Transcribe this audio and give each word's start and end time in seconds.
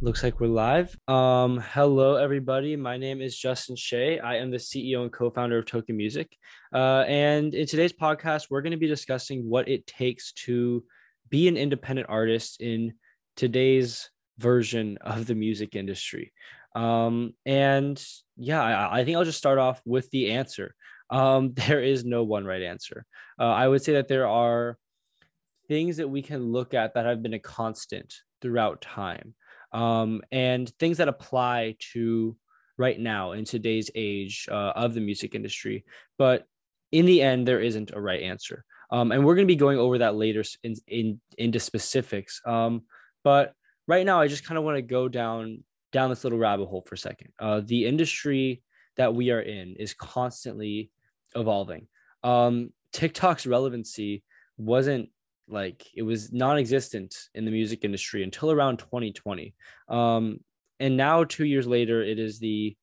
Looks 0.00 0.24
like 0.24 0.40
we're 0.40 0.48
live. 0.48 0.96
Um, 1.06 1.62
hello, 1.72 2.16
everybody. 2.16 2.74
My 2.74 2.96
name 2.96 3.20
is 3.20 3.38
Justin 3.38 3.76
Hsieh. 3.76 4.20
I 4.20 4.38
am 4.38 4.50
the 4.50 4.56
CEO 4.56 5.02
and 5.02 5.12
co 5.12 5.30
founder 5.30 5.58
of 5.58 5.64
Tokn 5.64 5.94
Music. 5.94 6.36
Uh, 6.74 7.04
and 7.06 7.54
in 7.54 7.68
today's 7.68 7.92
podcast, 7.92 8.48
we're 8.50 8.62
going 8.62 8.72
to 8.72 8.76
be 8.76 8.88
discussing 8.88 9.48
what 9.48 9.68
it 9.68 9.86
takes 9.86 10.32
to 10.44 10.82
be 11.30 11.46
an 11.46 11.56
independent 11.56 12.08
artist 12.10 12.60
in 12.60 12.94
today's 13.36 14.10
version 14.38 14.98
of 15.00 15.26
the 15.26 15.36
music 15.36 15.76
industry. 15.76 16.32
Um, 16.74 17.34
and 17.46 18.04
yeah, 18.36 18.60
I, 18.62 19.00
I, 19.00 19.04
think 19.04 19.16
I'll 19.16 19.24
just 19.24 19.38
start 19.38 19.58
off 19.58 19.80
with 19.84 20.10
the 20.10 20.32
answer. 20.32 20.74
Um, 21.10 21.52
there 21.68 21.82
is 21.82 22.04
no 22.04 22.24
one 22.24 22.44
right 22.44 22.62
answer. 22.62 23.04
Uh, 23.38 23.52
I 23.52 23.68
would 23.68 23.82
say 23.82 23.92
that 23.94 24.08
there 24.08 24.26
are 24.26 24.78
things 25.68 25.96
that 25.96 26.08
we 26.08 26.22
can 26.22 26.52
look 26.52 26.74
at 26.74 26.94
that 26.94 27.06
have 27.06 27.22
been 27.22 27.34
a 27.34 27.38
constant 27.38 28.14
throughout 28.40 28.80
time 28.80 29.34
um, 29.72 30.22
and 30.30 30.68
things 30.78 30.98
that 30.98 31.08
apply 31.08 31.76
to 31.92 32.36
right 32.78 32.98
now 32.98 33.32
in 33.32 33.44
today's 33.44 33.90
age 33.94 34.48
uh, 34.50 34.72
of 34.74 34.94
the 34.94 35.00
music 35.00 35.34
industry. 35.34 35.84
But 36.18 36.46
in 36.90 37.06
the 37.06 37.22
end, 37.22 37.46
there 37.46 37.60
isn't 37.60 37.92
a 37.92 38.00
right 38.00 38.22
answer. 38.22 38.64
Um, 38.90 39.12
and 39.12 39.24
we're 39.24 39.34
going 39.34 39.46
to 39.46 39.52
be 39.52 39.56
going 39.56 39.78
over 39.78 39.98
that 39.98 40.16
later 40.16 40.44
in, 40.62 40.76
in 40.86 41.20
into 41.38 41.58
specifics. 41.58 42.42
Um, 42.44 42.82
but 43.24 43.54
right 43.88 44.04
now, 44.04 44.20
I 44.20 44.28
just 44.28 44.44
kind 44.44 44.58
of 44.58 44.64
want 44.64 44.76
to 44.76 44.82
go 44.82 45.08
down 45.08 45.64
down 45.92 46.10
this 46.10 46.24
little 46.24 46.38
rabbit 46.38 46.66
hole 46.66 46.84
for 46.86 46.94
a 46.94 46.98
second. 46.98 47.32
Uh, 47.38 47.62
the 47.64 47.86
industry 47.86 48.62
that 48.96 49.14
we 49.14 49.30
are 49.30 49.40
in 49.40 49.76
is 49.76 49.94
constantly 49.94 50.90
evolving. 51.34 51.86
Um, 52.22 52.70
TikTok's 52.92 53.46
relevancy 53.46 54.22
wasn't 54.58 55.08
like 55.48 55.86
it 55.94 56.02
was 56.02 56.32
non-existent 56.32 57.14
in 57.34 57.44
the 57.44 57.50
music 57.50 57.84
industry 57.84 58.22
until 58.22 58.50
around 58.50 58.78
2020 58.78 59.54
um, 59.88 60.38
and 60.80 60.96
now 60.96 61.24
two 61.24 61.44
years 61.44 61.66
later 61.66 62.02
it 62.02 62.18
is 62.18 62.38
the 62.38 62.76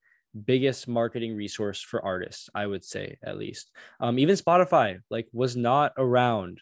biggest 0.45 0.87
marketing 0.87 1.35
resource 1.35 1.81
for 1.81 2.03
artists 2.05 2.49
i 2.53 2.65
would 2.65 2.83
say 2.83 3.17
at 3.23 3.37
least. 3.37 3.71
Um, 3.99 4.19
even 4.19 4.35
spotify 4.35 4.99
like 5.09 5.27
was 5.33 5.55
not 5.55 5.93
around 5.97 6.59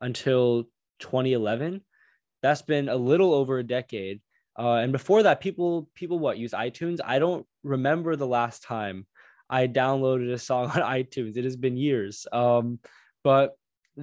until 0.00 0.64
2011 1.00 1.82
that's 2.42 2.62
been 2.62 2.88
a 2.88 2.96
little 2.96 3.34
over 3.34 3.58
a 3.58 3.66
decade. 3.66 4.20
Uh, 4.58 4.74
and 4.74 4.92
before 4.92 5.22
that 5.22 5.40
people 5.40 5.88
people 5.94 6.18
what 6.18 6.38
use 6.38 6.52
itunes? 6.52 6.98
I 7.04 7.18
don't 7.18 7.46
remember 7.62 8.16
the 8.16 8.26
last 8.26 8.62
time 8.62 9.06
i 9.48 9.66
downloaded 9.66 10.32
a 10.32 10.38
song 10.38 10.66
on 10.74 10.82
itunes. 10.82 11.36
It 11.36 11.44
has 11.44 11.56
been 11.56 11.76
years. 11.76 12.26
Um, 12.32 12.78
but 13.22 13.56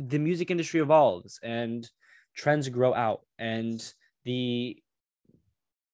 the 0.07 0.19
music 0.19 0.51
industry 0.51 0.79
evolves 0.79 1.39
and 1.43 1.89
trends 2.35 2.69
grow 2.69 2.93
out 2.93 3.21
and 3.39 3.93
the 4.25 4.77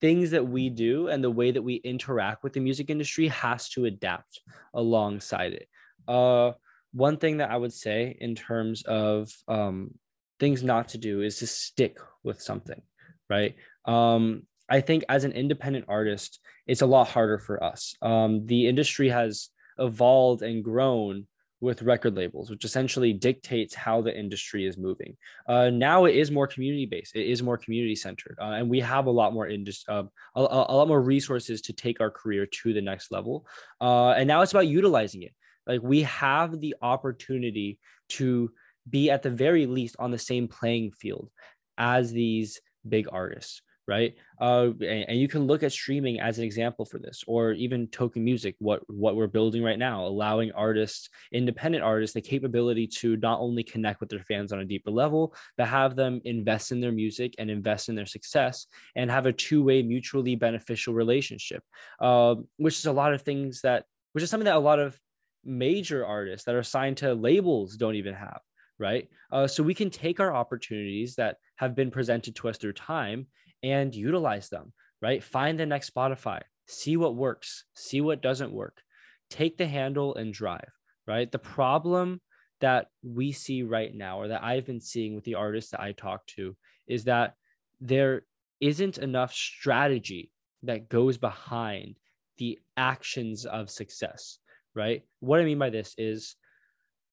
things 0.02 0.32
that 0.32 0.46
we 0.46 0.70
do 0.70 1.08
and 1.08 1.24
the 1.24 1.32
way 1.32 1.52
that 1.52 1.62
we 1.62 1.76
interact 1.76 2.44
with 2.44 2.54
the 2.54 2.60
music 2.60 2.90
industry 2.90 3.30
has 3.30 3.70
to 3.70 3.86
adapt 3.86 4.42
alongside 4.74 5.54
it. 5.54 5.68
Uh, 6.08 6.52
one 6.92 7.18
thing 7.18 7.38
that 7.38 7.50
i 7.50 7.58
would 7.58 7.74
say 7.74 8.16
in 8.20 8.36
terms 8.36 8.84
of 8.84 9.32
um, 9.48 9.92
things 10.40 10.62
not 10.62 10.90
to 10.90 10.98
do 10.98 11.22
is 11.22 11.40
to 11.40 11.48
stick 11.48 11.98
with 12.24 12.42
something 12.42 12.82
right? 13.30 13.56
Um, 13.86 14.44
i 14.70 14.82
think 14.82 15.04
as 15.10 15.24
an 15.24 15.32
independent 15.32 15.86
artist 15.88 16.40
it's 16.68 16.82
a 16.82 16.86
lot 16.86 17.08
harder 17.08 17.40
for 17.40 17.64
us. 17.64 17.96
Um, 18.02 18.46
the 18.46 18.68
industry 18.68 19.10
has 19.10 19.50
evolved 19.78 20.42
and 20.42 20.64
grown 20.64 21.28
with 21.64 21.82
record 21.82 22.14
labels, 22.16 22.50
which 22.50 22.66
essentially 22.66 23.14
dictates 23.14 23.74
how 23.74 24.02
the 24.02 24.16
industry 24.16 24.68
is 24.68 24.78
moving. 24.78 25.16
Uh, 25.48 25.70
now 25.70 26.04
it 26.04 26.14
is 26.14 26.30
more 26.30 26.46
community 26.46 26.86
based. 26.86 27.16
It 27.16 27.26
is 27.26 27.42
more 27.42 27.58
community 27.58 27.96
centered, 27.96 28.38
uh, 28.42 28.52
and 28.58 28.70
we 28.70 28.82
have 28.82 29.06
a 29.06 29.12
lot 29.12 29.34
more 29.34 29.48
indus- 29.48 29.86
uh, 29.88 30.04
a, 30.36 30.42
a, 30.42 30.76
lot 30.76 30.90
more 30.90 31.02
resources 31.02 31.62
to 31.62 31.74
take 31.74 32.02
our 32.02 32.12
career 32.12 32.46
to 32.46 32.74
the 32.74 32.82
next 32.82 33.14
level. 33.14 33.48
Uh, 33.80 34.10
and 34.10 34.28
now 34.28 34.42
it's 34.42 34.52
about 34.52 34.68
utilizing 34.68 35.24
it. 35.24 35.34
Like 35.66 35.82
we 35.82 36.04
have 36.04 36.60
the 36.60 36.76
opportunity 36.82 37.80
to 38.10 38.52
be 38.90 39.10
at 39.10 39.24
the 39.24 39.30
very 39.30 39.66
least 39.66 39.96
on 39.98 40.12
the 40.12 40.20
same 40.20 40.50
playing 40.50 40.92
field 40.92 41.32
as 41.78 42.12
these 42.12 42.60
big 42.88 43.08
artists 43.10 43.62
right? 43.88 44.16
Uh, 44.40 44.70
and, 44.80 45.10
and, 45.10 45.20
you 45.20 45.28
can 45.28 45.46
look 45.46 45.64
at 45.64 45.72
streaming 45.72 46.20
as 46.20 46.38
an 46.38 46.44
example 46.44 46.86
for 46.86 47.00
this 47.00 47.24
or 47.28 47.52
even 47.54 47.88
Tokn 47.88 48.24
music 48.24 48.56
what 48.60 48.82
what 48.90 49.16
we're 49.16 49.28
building 49.28 49.64
right 49.64 49.80
now 49.80 50.06
allowing 50.06 50.52
artists 50.54 51.10
independent 51.32 51.84
artists 51.84 52.14
the 52.14 52.22
capability 52.22 52.88
to 52.88 53.18
not 53.18 53.40
only 53.40 53.64
connect 53.64 54.00
with 54.00 54.10
their 54.10 54.24
fans 54.24 54.52
on 54.52 54.60
a 54.60 54.66
deeper 54.66 54.92
level 54.92 55.36
but 55.58 55.68
have 55.68 55.96
them 55.96 56.22
invest 56.26 56.72
in 56.72 56.82
their 56.82 56.92
music 56.92 57.36
and 57.38 57.50
invest 57.50 57.90
in 57.90 57.96
their 57.96 58.06
success 58.06 58.68
and 58.96 59.12
have 59.12 59.26
a 59.26 59.34
two-way 59.34 59.82
mutually 59.82 60.36
beneficial 60.36 60.94
relationship 60.94 61.64
uh, 62.00 62.36
which 62.58 62.78
is 62.78 62.86
a 62.86 62.92
lot 62.92 63.14
of 63.14 63.22
things 63.22 63.62
that 63.62 63.86
which 64.14 64.24
is 64.24 64.30
something 64.30 64.46
that 64.46 64.56
a 64.56 64.60
lot 64.60 64.80
of 64.80 64.98
major 65.46 66.06
artists 66.06 66.46
that 66.46 66.56
are 66.56 66.64
signed 66.64 66.98
to 66.98 67.14
labels 67.14 67.76
don't 67.76 67.96
even 67.96 68.14
have 68.14 68.40
right? 68.80 69.08
Uh, 69.32 69.48
so 69.48 69.64
we 69.64 69.74
can 69.74 69.90
take 69.90 70.20
our 70.20 70.34
opportunities 70.34 71.16
that 71.16 71.38
have 71.58 71.76
been 71.76 71.92
presented 71.92 72.36
to 72.36 72.50
us 72.50 72.58
through 72.58 72.74
time 72.74 73.28
and 73.64 73.96
utilize 73.96 74.50
them, 74.50 74.74
right? 75.02 75.24
Find 75.24 75.60
the 75.60 75.66
next 75.66 75.94
Spotify, 75.94 76.42
see 76.68 76.98
what 76.98 77.16
works, 77.16 77.64
see 77.74 78.02
what 78.02 78.22
doesn't 78.22 78.52
work, 78.52 78.82
take 79.30 79.58
the 79.58 79.68
handle 79.68 80.16
and 80.16 80.34
drive, 80.34 80.70
right? 81.08 81.32
The 81.32 81.40
problem 81.40 82.22
that 82.60 82.88
we 83.04 83.32
see 83.32 83.64
right 83.64 83.94
now, 83.94 84.20
or 84.20 84.28
that 84.28 84.44
I've 84.44 84.66
been 84.66 84.82
seeing 84.82 85.16
with 85.16 85.24
the 85.24 85.36
artists 85.36 85.72
that 85.72 85.82
I 85.82 85.94
talk 85.94 86.26
to, 86.36 86.56
is 86.88 87.06
that 87.06 87.36
there 87.82 88.24
isn't 88.62 88.98
enough 88.98 89.34
strategy 89.34 90.32
that 90.64 90.90
goes 90.90 91.18
behind 91.18 91.96
the 92.38 92.60
actions 92.78 93.46
of 93.46 93.70
success, 93.70 94.40
right? 94.74 95.04
What 95.20 95.40
I 95.40 95.44
mean 95.46 95.60
by 95.60 95.70
this 95.70 95.94
is 95.98 96.36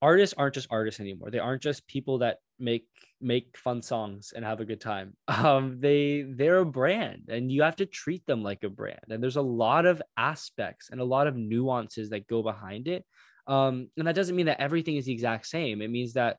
artists 0.01 0.35
aren't 0.39 0.55
just 0.55 0.69
artists 0.71 1.01
anymore. 1.01 1.31
They 1.31 1.39
aren't 1.39 1.63
just 1.63 1.87
people 1.87 2.19
that 2.19 2.39
make 2.61 2.87
make 3.21 3.57
fun 3.59 3.83
songs 3.83 4.33
and 4.35 4.45
have 4.45 4.61
a 4.61 4.65
good 4.65 4.81
time. 4.81 5.17
Um, 5.29 5.79
they 5.81 6.23
they're 6.29 6.59
a 6.59 6.67
brand, 6.67 7.29
and 7.29 7.51
you 7.51 7.63
have 7.63 7.77
to 7.77 7.87
treat 7.87 8.27
them 8.27 8.43
like 8.43 8.63
a 8.65 8.69
brand. 8.69 9.01
And 9.09 9.23
there's 9.23 9.37
a 9.37 9.43
lot 9.43 9.87
of 9.87 10.03
aspects 10.17 10.91
and 10.91 11.01
a 11.01 11.05
lot 11.05 11.27
of 11.27 11.37
nuances 11.37 12.11
that 12.11 12.27
go 12.27 12.43
behind 12.43 12.89
it. 12.89 13.05
Um, 13.47 13.89
and 13.97 14.07
that 14.07 14.15
doesn't 14.15 14.37
mean 14.37 14.47
that 14.47 14.61
everything 14.61 14.97
is 14.97 15.07
the 15.07 15.13
exact 15.13 15.47
same. 15.47 15.83
It 15.83 15.91
means 15.91 16.13
that 16.15 16.37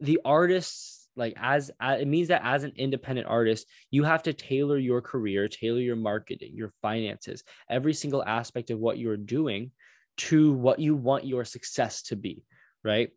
the 0.00 0.20
artists 0.24 1.08
like 1.14 1.34
as, 1.36 1.70
as 1.78 2.00
it 2.00 2.08
means 2.08 2.28
that 2.28 2.40
as 2.42 2.64
an 2.64 2.72
independent 2.76 3.26
artist 3.26 3.66
you 3.90 4.02
have 4.02 4.22
to 4.22 4.32
tailor 4.32 4.78
your 4.78 5.02
career 5.02 5.46
tailor 5.46 5.78
your 5.78 5.96
marketing 5.96 6.52
your 6.54 6.72
finances 6.80 7.44
every 7.68 7.92
single 7.92 8.24
aspect 8.24 8.70
of 8.70 8.78
what 8.78 8.96
you're 8.98 9.16
doing 9.16 9.70
to 10.16 10.52
what 10.52 10.78
you 10.78 10.94
want 10.94 11.26
your 11.26 11.44
success 11.44 12.02
to 12.02 12.16
be, 12.16 12.44
right? 12.84 13.10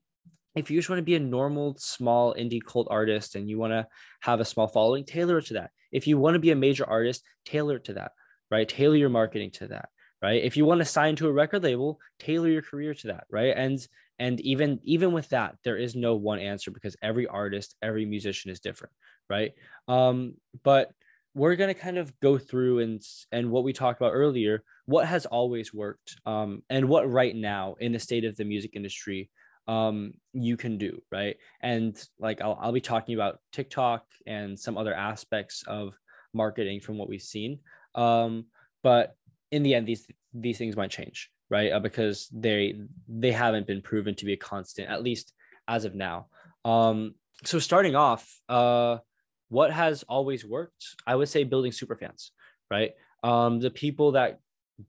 If 0.55 0.71
you 0.71 0.79
just 0.79 0.89
want 0.89 0.99
to 0.99 1.03
be 1.03 1.15
a 1.15 1.19
normal, 1.19 1.75
small 1.77 2.33
indie 2.33 2.63
cult 2.63 2.87
artist 2.89 3.35
and 3.35 3.49
you 3.49 3.57
want 3.57 3.71
to 3.73 3.87
have 4.21 4.39
a 4.39 4.45
small 4.45 4.67
following, 4.67 5.03
tailor 5.03 5.39
it 5.39 5.47
to 5.47 5.55
that. 5.55 5.71
If 5.91 6.07
you 6.07 6.17
want 6.17 6.35
to 6.35 6.39
be 6.39 6.51
a 6.51 6.55
major 6.55 6.85
artist, 6.85 7.23
tailor 7.45 7.77
it 7.77 7.85
to 7.85 7.93
that, 7.93 8.11
right? 8.49 8.67
Tailor 8.67 8.95
your 8.95 9.09
marketing 9.09 9.51
to 9.51 9.67
that, 9.67 9.89
right? 10.21 10.43
If 10.43 10.55
you 10.55 10.65
want 10.65 10.79
to 10.79 10.85
sign 10.85 11.15
to 11.17 11.27
a 11.27 11.31
record 11.31 11.63
label, 11.63 11.99
tailor 12.19 12.49
your 12.49 12.61
career 12.61 12.93
to 12.93 13.07
that, 13.07 13.25
right? 13.29 13.53
And 13.55 13.85
and 14.17 14.39
even 14.41 14.79
even 14.83 15.11
with 15.11 15.27
that, 15.29 15.55
there 15.65 15.77
is 15.77 15.95
no 15.95 16.15
one 16.15 16.39
answer 16.39 16.71
because 16.71 16.95
every 17.01 17.27
artist, 17.27 17.75
every 17.81 18.05
musician 18.05 18.49
is 18.49 18.61
different, 18.61 18.93
right? 19.29 19.51
Um, 19.89 20.35
but 20.63 20.91
we're 21.33 21.57
going 21.57 21.73
to 21.73 21.79
kind 21.79 21.97
of 21.97 22.17
go 22.21 22.37
through 22.37 22.79
and 22.79 23.01
and 23.31 23.51
what 23.51 23.65
we 23.65 23.73
talked 23.73 23.99
about 23.99 24.13
earlier 24.13 24.63
what 24.85 25.07
has 25.07 25.25
always 25.25 25.73
worked 25.73 26.15
um, 26.25 26.61
and 26.69 26.87
what 26.87 27.11
right 27.11 27.35
now 27.35 27.75
in 27.79 27.91
the 27.91 27.99
state 27.99 28.23
of 28.23 28.35
the 28.37 28.45
music 28.45 28.71
industry 28.73 29.29
um, 29.67 30.13
you 30.33 30.57
can 30.57 30.77
do 30.77 31.01
right? 31.11 31.37
And 31.61 31.97
like 32.19 32.41
I'll, 32.41 32.57
I'll 32.61 32.71
be 32.71 32.81
talking 32.81 33.15
about 33.15 33.39
tiktok 33.51 34.05
and 34.27 34.59
some 34.59 34.77
other 34.77 34.93
aspects 34.93 35.63
of 35.67 35.97
marketing 36.33 36.81
from 36.81 36.97
what 36.97 37.09
we've 37.09 37.21
seen. 37.21 37.59
Um, 37.95 38.45
but 38.83 39.15
in 39.51 39.63
the 39.63 39.73
end 39.73 39.87
these 39.87 40.07
these 40.33 40.57
things 40.57 40.75
might 40.75 40.91
change 40.91 41.29
right? 41.49 41.71
Uh, 41.71 41.79
because 41.79 42.27
they 42.33 42.75
they 43.07 43.31
haven't 43.31 43.67
been 43.67 43.81
proven 43.81 44.15
to 44.15 44.25
be 44.25 44.33
a 44.33 44.37
constant 44.37 44.89
at 44.89 45.03
least 45.03 45.33
as 45.67 45.85
of 45.85 45.95
now. 45.95 46.27
Um, 46.63 47.15
so 47.43 47.59
starting 47.59 47.95
off 47.95 48.39
uh 48.49 48.97
what 49.49 49.71
has 49.71 50.03
always 50.03 50.43
worked? 50.43 50.95
I 51.05 51.15
would 51.15 51.29
say 51.29 51.43
building 51.43 51.71
super 51.71 51.95
fans 51.95 52.31
right? 52.69 52.91
Um 53.23 53.59
the 53.59 53.71
people 53.71 54.13
that 54.13 54.39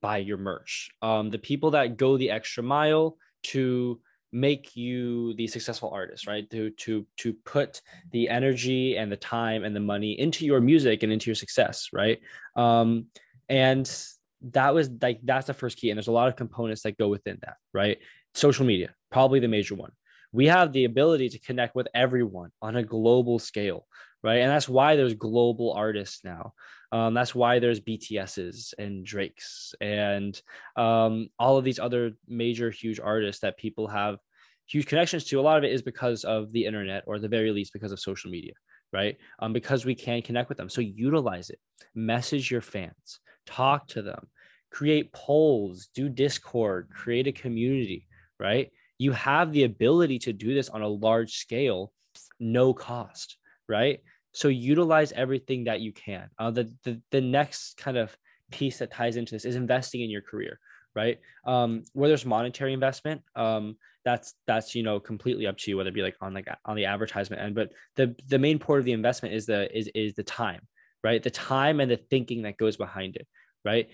buy 0.00 0.18
your 0.18 0.38
merch 0.38 0.90
um 1.02 1.30
the 1.30 1.38
people 1.38 1.70
that 1.72 1.96
go 1.96 2.16
the 2.16 2.30
extra 2.30 2.62
mile 2.62 3.16
to 3.44 4.00
make 4.36 4.76
you 4.76 5.32
the 5.34 5.46
successful 5.46 5.88
artist 5.90 6.26
right 6.26 6.50
to 6.50 6.68
to 6.70 7.06
to 7.16 7.32
put 7.44 7.80
the 8.12 8.28
energy 8.28 8.96
and 8.98 9.10
the 9.10 9.16
time 9.16 9.64
and 9.64 9.74
the 9.74 9.80
money 9.80 10.12
into 10.20 10.44
your 10.44 10.60
music 10.60 11.02
and 11.02 11.10
into 11.10 11.30
your 11.30 11.34
success 11.34 11.88
right 11.92 12.20
um 12.54 13.06
and 13.48 14.06
that 14.42 14.74
was 14.74 14.90
like 15.00 15.18
that's 15.24 15.46
the 15.46 15.54
first 15.54 15.78
key 15.78 15.88
and 15.88 15.96
there's 15.96 16.08
a 16.08 16.12
lot 16.12 16.28
of 16.28 16.36
components 16.36 16.82
that 16.82 16.98
go 16.98 17.08
within 17.08 17.38
that 17.40 17.56
right 17.72 17.98
social 18.34 18.66
media 18.66 18.94
probably 19.10 19.40
the 19.40 19.48
major 19.48 19.74
one 19.74 19.92
we 20.32 20.46
have 20.46 20.70
the 20.72 20.84
ability 20.84 21.30
to 21.30 21.38
connect 21.38 21.74
with 21.74 21.88
everyone 21.94 22.50
on 22.60 22.76
a 22.76 22.82
global 22.82 23.38
scale 23.38 23.86
right? 24.26 24.40
And 24.40 24.50
that's 24.50 24.68
why 24.68 24.96
there's 24.96 25.14
global 25.14 25.72
artists 25.72 26.24
now. 26.24 26.52
Um, 26.90 27.14
that's 27.14 27.34
why 27.34 27.60
there's 27.60 27.80
BTSs 27.80 28.74
and 28.76 29.04
Drakes 29.04 29.72
and 29.80 30.40
um, 30.74 31.28
all 31.38 31.58
of 31.58 31.64
these 31.64 31.78
other 31.78 32.12
major, 32.26 32.70
huge 32.70 32.98
artists 32.98 33.42
that 33.42 33.56
people 33.56 33.86
have 33.86 34.18
huge 34.66 34.86
connections 34.86 35.24
to. 35.24 35.40
A 35.40 35.42
lot 35.42 35.58
of 35.58 35.64
it 35.64 35.72
is 35.72 35.82
because 35.82 36.24
of 36.24 36.52
the 36.52 36.64
internet, 36.64 37.04
or 37.06 37.18
the 37.18 37.28
very 37.28 37.50
least 37.50 37.72
because 37.72 37.92
of 37.92 38.00
social 38.00 38.30
media, 38.30 38.54
right? 38.92 39.16
Um, 39.38 39.52
because 39.52 39.84
we 39.84 39.94
can 39.94 40.22
connect 40.22 40.48
with 40.48 40.58
them. 40.58 40.68
So 40.68 40.80
utilize 40.80 41.50
it. 41.50 41.58
Message 41.94 42.50
your 42.50 42.60
fans. 42.60 43.20
Talk 43.46 43.88
to 43.88 44.02
them. 44.02 44.28
Create 44.70 45.12
polls. 45.12 45.88
Do 45.94 46.08
Discord. 46.08 46.88
Create 46.90 47.26
a 47.26 47.32
community, 47.32 48.06
right? 48.38 48.70
You 48.98 49.12
have 49.12 49.52
the 49.52 49.64
ability 49.64 50.18
to 50.20 50.32
do 50.32 50.54
this 50.54 50.68
on 50.68 50.82
a 50.82 50.88
large 50.88 51.36
scale, 51.36 51.92
no 52.40 52.72
cost, 52.72 53.36
right? 53.68 54.00
So 54.32 54.48
utilize 54.48 55.12
everything 55.12 55.64
that 55.64 55.80
you 55.80 55.92
can. 55.92 56.28
Uh, 56.38 56.50
the, 56.50 56.72
the 56.84 57.00
the 57.10 57.20
next 57.20 57.78
kind 57.78 57.96
of 57.96 58.16
piece 58.50 58.78
that 58.78 58.90
ties 58.90 59.16
into 59.16 59.34
this 59.34 59.44
is 59.44 59.56
investing 59.56 60.02
in 60.02 60.10
your 60.10 60.22
career, 60.22 60.58
right? 60.96 61.20
Um, 61.44 61.84
where 61.92 62.08
there's 62.08 62.24
monetary 62.24 62.72
investment, 62.72 63.22
um, 63.36 63.76
that's 64.04 64.34
that's 64.46 64.74
you 64.74 64.82
know 64.82 64.98
completely 64.98 65.46
up 65.46 65.58
to 65.58 65.70
you 65.70 65.76
whether 65.76 65.90
it 65.90 65.94
be 65.94 66.02
like 66.02 66.16
on 66.20 66.32
like 66.32 66.48
on 66.64 66.74
the 66.74 66.86
advertisement 66.86 67.42
end. 67.42 67.54
But 67.54 67.72
the 67.94 68.16
the 68.26 68.38
main 68.38 68.58
part 68.58 68.78
of 68.80 68.84
the 68.84 68.92
investment 68.92 69.34
is 69.34 69.46
the 69.46 69.76
is 69.76 69.88
is 69.94 70.14
the 70.14 70.24
time, 70.24 70.62
right? 71.04 71.22
The 71.22 71.30
time 71.30 71.80
and 71.80 71.90
the 71.90 71.98
thinking 71.98 72.42
that 72.42 72.56
goes 72.56 72.76
behind 72.76 73.16
it, 73.16 73.28
right? 73.64 73.88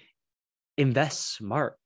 Invest 0.78 1.34
smart. 1.34 1.76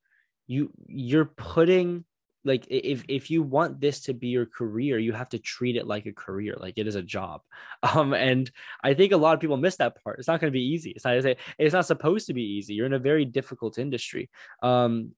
You 0.46 0.70
you're 0.86 1.24
putting 1.24 2.04
like 2.46 2.66
if 2.70 3.04
if 3.08 3.30
you 3.30 3.42
want 3.42 3.80
this 3.80 4.00
to 4.02 4.14
be 4.14 4.28
your 4.28 4.46
career 4.46 4.98
you 4.98 5.12
have 5.12 5.28
to 5.28 5.38
treat 5.38 5.76
it 5.76 5.86
like 5.86 6.06
a 6.06 6.12
career 6.12 6.54
like 6.58 6.78
it 6.78 6.86
is 6.86 6.94
a 6.94 7.02
job. 7.02 7.40
Um 7.82 8.14
and 8.14 8.50
i 8.82 8.94
think 8.94 9.12
a 9.12 9.16
lot 9.16 9.34
of 9.34 9.40
people 9.40 9.56
miss 9.56 9.76
that 9.76 10.02
part. 10.02 10.18
It's 10.18 10.28
not 10.28 10.40
going 10.40 10.52
to 10.52 10.58
be 10.58 10.72
easy. 10.74 10.90
It's 10.90 11.04
not 11.04 11.36
it's 11.58 11.74
not 11.74 11.86
supposed 11.86 12.26
to 12.28 12.34
be 12.34 12.42
easy. 12.42 12.74
You're 12.74 12.86
in 12.86 12.92
a 12.92 12.98
very 12.98 13.24
difficult 13.24 13.78
industry. 13.78 14.30
Um 14.62 15.12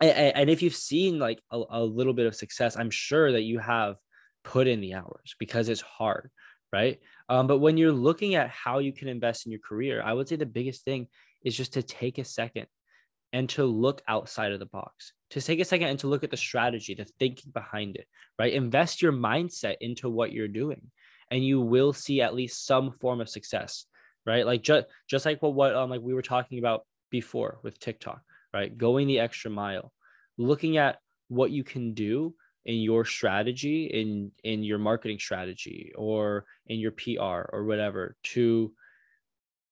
and, 0.00 0.36
and 0.36 0.50
if 0.50 0.62
you've 0.62 0.74
seen 0.74 1.18
like 1.18 1.40
a, 1.50 1.62
a 1.70 1.82
little 1.82 2.12
bit 2.12 2.26
of 2.26 2.34
success 2.34 2.76
i'm 2.76 2.90
sure 2.90 3.32
that 3.32 3.42
you 3.42 3.58
have 3.58 3.96
put 4.44 4.66
in 4.66 4.80
the 4.80 4.94
hours 4.94 5.36
because 5.38 5.68
it's 5.68 5.80
hard 5.80 6.30
right? 6.72 7.00
Um 7.28 7.46
but 7.46 7.58
when 7.58 7.76
you're 7.76 7.92
looking 7.92 8.34
at 8.34 8.48
how 8.48 8.78
you 8.78 8.92
can 8.92 9.08
invest 9.08 9.46
in 9.46 9.52
your 9.52 9.60
career 9.60 10.02
i 10.02 10.12
would 10.12 10.28
say 10.28 10.36
the 10.36 10.46
biggest 10.46 10.84
thing 10.84 11.08
is 11.44 11.56
just 11.56 11.74
to 11.74 11.82
take 11.82 12.18
a 12.18 12.24
second 12.24 12.66
and 13.32 13.48
to 13.50 13.64
look 13.64 14.02
outside 14.06 14.52
of 14.52 14.58
the 14.58 14.66
box, 14.66 15.12
to 15.30 15.40
take 15.40 15.60
a 15.60 15.64
second 15.64 15.88
and 15.88 15.98
to 16.00 16.06
look 16.06 16.22
at 16.22 16.30
the 16.30 16.36
strategy, 16.36 16.94
the 16.94 17.06
thinking 17.18 17.50
behind 17.52 17.96
it, 17.96 18.06
right? 18.38 18.52
Invest 18.52 19.00
your 19.00 19.12
mindset 19.12 19.76
into 19.80 20.10
what 20.10 20.32
you're 20.32 20.48
doing, 20.48 20.90
and 21.30 21.44
you 21.44 21.60
will 21.60 21.92
see 21.92 22.20
at 22.20 22.34
least 22.34 22.66
some 22.66 22.92
form 22.92 23.20
of 23.20 23.28
success, 23.28 23.86
right? 24.26 24.44
Like 24.44 24.62
just 24.62 24.86
just 25.08 25.24
like 25.24 25.40
what 25.40 25.54
what 25.54 25.74
um, 25.74 25.90
like 25.90 26.02
we 26.02 26.14
were 26.14 26.22
talking 26.22 26.58
about 26.58 26.84
before 27.10 27.58
with 27.62 27.78
TikTok, 27.78 28.20
right? 28.52 28.76
Going 28.76 29.06
the 29.06 29.20
extra 29.20 29.50
mile, 29.50 29.92
looking 30.36 30.76
at 30.76 30.98
what 31.28 31.50
you 31.50 31.64
can 31.64 31.94
do 31.94 32.34
in 32.66 32.76
your 32.76 33.06
strategy, 33.06 33.86
in 33.86 34.30
in 34.44 34.62
your 34.62 34.78
marketing 34.78 35.18
strategy, 35.18 35.92
or 35.96 36.44
in 36.66 36.78
your 36.78 36.92
PR 36.92 37.48
or 37.50 37.64
whatever 37.64 38.16
to 38.24 38.72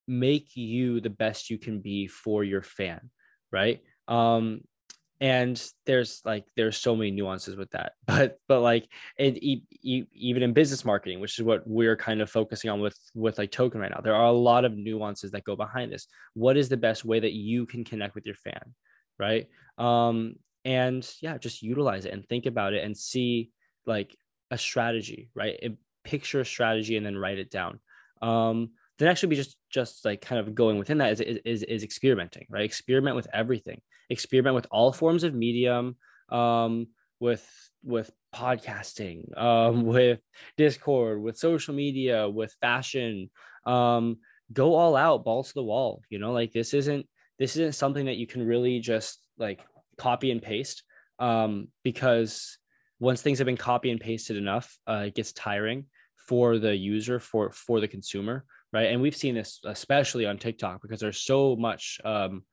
make 0.09 0.57
you 0.57 1.01
the 1.01 1.11
best 1.11 1.51
you 1.51 1.59
can 1.59 1.81
be 1.81 2.07
for 2.09 2.43
your 2.43 2.63
fan 2.63 3.11
right? 3.53 3.81
Um 4.09 4.63
and 5.21 5.63
there's 5.85 6.23
like 6.25 6.47
there's 6.57 6.79
so 6.79 6.97
many 6.97 7.11
nuances 7.11 7.55
with 7.55 7.71
that 7.73 7.93
but 8.07 8.39
but 8.49 8.61
like 8.61 8.89
it, 9.19 9.39
even 9.83 10.43
in 10.43 10.53
business 10.53 10.85
marketing 10.85 11.21
which 11.21 11.39
is 11.39 11.45
what 11.45 11.63
we're 11.67 11.97
kind 11.97 12.23
of 12.23 12.31
focusing 12.31 12.71
on 12.71 12.81
with 12.81 12.99
with 13.15 13.37
like 13.39 13.51
Tokn 13.51 13.81
right 13.81 13.91
now 13.91 14.01
there 14.03 14.15
are 14.15 14.27
a 14.27 14.33
lot 14.33 14.65
of 14.65 14.77
nuances 14.77 15.31
that 15.31 15.45
go 15.45 15.57
behind 15.57 15.93
this. 15.93 16.07
What 16.35 16.57
is 16.57 16.69
the 16.69 16.77
best 16.77 17.05
way 17.05 17.21
that 17.21 17.33
you 17.33 17.67
can 17.67 17.85
connect 17.85 18.15
with 18.15 18.27
your 18.27 18.35
fan 18.35 18.75
right? 19.19 19.49
Um 19.79 20.37
and 20.65 21.09
yeah 21.21 21.39
just 21.39 21.63
utilize 21.63 22.05
it 22.05 22.13
and 22.13 22.27
think 22.27 22.47
about 22.47 22.75
it 22.75 22.85
and 22.85 22.97
see 22.97 23.51
like 23.87 24.17
a 24.51 24.59
strategy 24.59 25.31
right? 25.35 25.57
It, 25.61 25.77
picture 26.03 26.41
a 26.41 26.47
strategy 26.47 26.97
and 26.97 27.05
then 27.05 27.17
write 27.17 27.39
it 27.39 27.51
down. 27.51 27.79
Um 28.23 28.71
then 29.01 29.09
actually 29.09 29.31
be 29.31 29.37
just 29.37 29.57
just 29.71 30.05
like 30.05 30.21
kind 30.21 30.39
of 30.39 30.55
going 30.55 30.79
within 30.79 30.99
that 30.99 31.13
is, 31.13 31.21
is 31.21 31.63
is 31.63 31.83
experimenting 31.83 32.47
right? 32.51 32.65
Experiment 32.65 33.17
with 33.17 33.27
everything. 33.33 33.81
Experiment 34.11 34.55
with 34.55 34.67
all 34.71 34.93
forms 34.93 35.25
of 35.25 35.35
medium 35.35 35.97
um 36.29 36.87
with 37.19 37.45
with 37.83 38.11
podcasting 38.35 39.37
um 39.37 39.85
with 39.95 40.21
discord 40.57 41.21
with 41.23 41.39
social 41.39 41.75
media 41.75 42.29
with 42.29 42.55
fashion. 42.61 43.31
Um 43.65 44.19
go 44.53 44.75
all 44.75 44.97
out 44.97 45.25
balls 45.25 45.49
to 45.49 45.55
the 45.55 45.65
wall 45.65 46.03
you 46.11 46.19
know? 46.19 46.33
Like 46.33 46.53
this 46.53 46.75
isn't 46.75 47.07
this 47.39 47.57
isn't 47.57 47.75
something 47.75 48.07
that 48.07 48.17
you 48.17 48.27
can 48.27 48.47
really 48.47 48.81
just 48.81 49.19
like 49.39 49.61
copy 49.97 50.31
and 50.31 50.43
paste 50.43 50.83
um 51.19 51.69
because 51.83 52.59
once 52.99 53.23
things 53.23 53.39
have 53.39 53.47
been 53.47 53.57
copy 53.57 53.91
and 53.91 54.01
pasted 54.01 54.37
enough 54.37 54.79
uh, 54.87 55.05
it 55.07 55.15
gets 55.15 55.33
tiring 55.33 55.87
for 56.17 56.59
the 56.59 56.77
user 56.77 57.19
for 57.19 57.51
for 57.51 57.81
the 57.81 57.89
consumer 57.89 58.45
right? 58.73 58.91
And 58.91 59.01
we've 59.01 59.17
seen 59.17 59.35
this 59.35 59.61
especially 59.65 60.27
on 60.27 60.39
TikTok 60.39 60.83
because 60.83 61.01
there's 61.01 61.21
so 61.21 61.57
much, 61.57 62.01
um, 62.05 62.45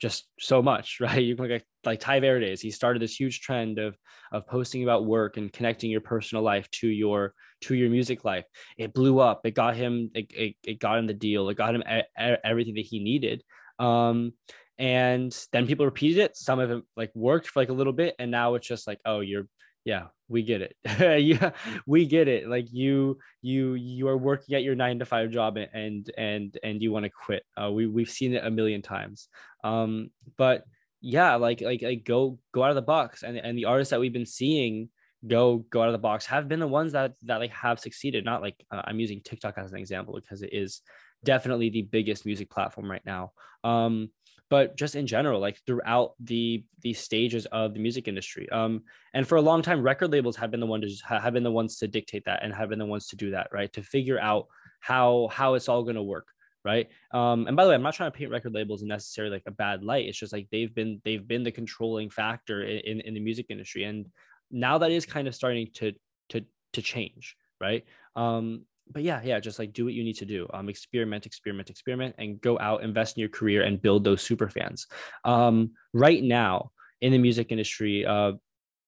just 0.00 0.26
so 0.38 0.62
much, 0.62 0.98
right? 1.00 1.22
You 1.22 1.36
can 1.36 1.44
look 1.44 1.60
at 1.60 1.66
like 1.84 2.00
Tai 2.00 2.20
Verdes. 2.20 2.60
He 2.60 2.70
started 2.70 3.00
this 3.00 3.18
huge 3.18 3.40
trend 3.40 3.78
of 3.78 3.96
of 4.32 4.46
posting 4.46 4.82
about 4.82 5.06
work 5.06 5.36
and 5.36 5.52
connecting 5.52 5.90
your 5.90 6.00
personal 6.00 6.42
life 6.42 6.70
to 6.72 6.88
your 6.88 7.34
to 7.62 7.74
your 7.74 7.90
music 7.90 8.24
life. 8.24 8.44
It 8.76 8.94
blew 8.94 9.20
up. 9.20 9.42
It 9.44 9.54
got 9.54 9.76
him. 9.76 10.10
It, 10.14 10.32
it, 10.32 10.56
it 10.64 10.78
got 10.78 10.98
him 10.98 11.06
the 11.06 11.14
deal. 11.14 11.48
It 11.48 11.56
got 11.56 11.74
him 11.74 11.82
a, 11.86 12.02
a, 12.18 12.46
everything 12.46 12.74
that 12.74 12.86
he 12.86 13.02
needed. 13.02 13.42
Um, 13.78 14.32
and 14.78 15.36
then 15.52 15.66
people 15.66 15.84
repeated 15.84 16.18
it. 16.18 16.36
Some 16.36 16.58
of 16.58 16.70
it 16.70 16.82
like 16.96 17.12
worked 17.14 17.48
for 17.48 17.60
like 17.60 17.68
a 17.68 17.74
little 17.74 17.92
bit, 17.92 18.14
and 18.18 18.30
now 18.30 18.54
it's 18.54 18.66
just 18.66 18.86
like, 18.86 18.98
oh, 19.04 19.20
you're 19.20 19.46
yeah 19.84 20.06
we 20.28 20.42
get 20.42 20.62
it. 20.62 20.76
Yeah 21.24 21.50
we 21.86 22.06
get 22.06 22.28
it. 22.28 22.48
Like 22.48 22.72
you 22.72 23.18
you 23.42 23.74
you 23.74 24.08
are 24.08 24.16
working 24.16 24.54
at 24.56 24.62
your 24.62 24.74
nine 24.74 24.98
to 24.98 25.04
five 25.04 25.30
job 25.30 25.56
and 25.56 26.10
and 26.16 26.58
and 26.62 26.82
you 26.82 26.92
want 26.92 27.04
to 27.04 27.10
quit. 27.10 27.44
Uh, 27.60 27.70
we, 27.70 27.86
we've 27.86 28.10
seen 28.10 28.34
it 28.34 28.44
a 28.44 28.50
million 28.50 28.82
times. 28.82 29.28
Um 29.62 30.10
but 30.36 30.64
yeah 31.00 31.34
like 31.34 31.60
like 31.60 31.82
like 31.82 32.04
go 32.04 32.38
go 32.52 32.62
out 32.62 32.70
of 32.70 32.76
the 32.76 32.82
box. 32.82 33.22
And 33.22 33.36
and 33.36 33.56
the 33.56 33.66
artists 33.66 33.90
that 33.90 34.00
we've 34.00 34.12
been 34.12 34.26
seeing 34.26 34.88
go 35.26 35.58
go 35.70 35.82
out 35.82 35.88
of 35.88 35.92
the 35.92 35.98
box 35.98 36.26
have 36.26 36.48
been 36.48 36.60
the 36.60 36.68
ones 36.68 36.92
that 36.92 37.14
that 37.22 37.38
like 37.38 37.52
have 37.52 37.78
succeeded. 37.78 38.24
Not 38.24 38.42
like 38.42 38.56
uh, 38.70 38.82
i'm 38.84 39.00
using 39.00 39.20
tiktok 39.20 39.54
as 39.58 39.72
an 39.72 39.78
example 39.78 40.14
because 40.14 40.42
it 40.42 40.52
is 40.52 40.80
definitely 41.24 41.70
the 41.70 41.82
biggest 41.82 42.26
music 42.26 42.50
platform 42.50 42.90
right 42.90 43.04
now. 43.04 43.32
Um 43.62 44.10
but 44.54 44.76
just 44.76 44.94
in 44.94 45.04
general 45.04 45.40
like 45.40 45.58
throughout 45.66 46.12
the 46.20 46.64
the 46.82 46.92
stages 46.92 47.44
of 47.46 47.74
the 47.74 47.80
music 47.80 48.06
industry. 48.06 48.48
Um 48.50 48.82
and 49.12 49.26
for 49.26 49.34
a 49.34 49.46
long 49.50 49.62
time 49.62 49.82
record 49.82 50.12
labels 50.12 50.36
have 50.36 50.52
been 50.52 50.60
the 50.60 50.72
ones 50.74 51.00
to 51.00 51.18
have 51.24 51.32
been 51.32 51.42
the 51.42 51.58
ones 51.60 51.78
to 51.78 51.88
dictate 51.88 52.24
that 52.26 52.44
and 52.44 52.54
have 52.54 52.68
been 52.68 52.78
the 52.78 52.92
ones 52.94 53.08
to 53.08 53.16
do 53.16 53.32
that 53.32 53.48
right? 53.52 53.72
To 53.72 53.82
figure 53.82 54.20
out 54.30 54.46
how 54.78 55.28
how 55.38 55.54
it's 55.54 55.68
all 55.68 55.82
going 55.82 55.96
to 56.02 56.10
work 56.16 56.28
right? 56.64 56.86
Um 57.10 57.48
and 57.48 57.56
by 57.56 57.64
the 57.64 57.70
way 57.70 57.74
i'm 57.74 57.82
not 57.82 57.94
trying 57.94 58.12
to 58.12 58.16
paint 58.16 58.30
record 58.30 58.54
labels 58.54 58.82
in 58.82 58.88
necessarily 58.88 59.34
like 59.34 59.48
a 59.48 59.60
bad 59.64 59.82
light. 59.82 60.06
It's 60.06 60.22
just 60.24 60.32
like 60.32 60.46
they've 60.52 60.74
been 60.80 61.02
they've 61.04 61.26
been 61.26 61.42
the 61.42 61.58
controlling 61.60 62.08
factor 62.08 62.62
in 62.62 63.00
in 63.00 63.12
the 63.14 63.26
music 63.28 63.46
industry. 63.48 63.82
And 63.90 64.06
now 64.52 64.78
that 64.78 64.92
is 64.92 65.04
kind 65.04 65.26
of 65.26 65.34
starting 65.34 65.66
to 65.78 65.94
to 66.28 66.44
to 66.74 66.80
change 66.80 67.36
right? 67.60 67.84
Um 68.14 68.66
but 68.90 69.02
yeah, 69.02 69.20
yeah, 69.24 69.40
just 69.40 69.58
like 69.58 69.72
do 69.72 69.84
what 69.84 69.94
you 69.94 70.04
need 70.04 70.16
to 70.18 70.26
do. 70.26 70.46
Um, 70.52 70.68
experiment, 70.68 71.26
experiment, 71.26 71.70
experiment, 71.70 72.14
and 72.18 72.40
go 72.40 72.58
out, 72.58 72.82
invest 72.82 73.16
in 73.16 73.20
your 73.20 73.30
career, 73.30 73.62
and 73.62 73.80
build 73.80 74.04
those 74.04 74.22
super 74.22 74.48
fans. 74.48 74.86
Um, 75.24 75.72
right 75.92 76.22
now 76.22 76.70
in 77.00 77.12
the 77.12 77.18
music 77.18 77.50
industry, 77.50 78.04
uh, 78.04 78.32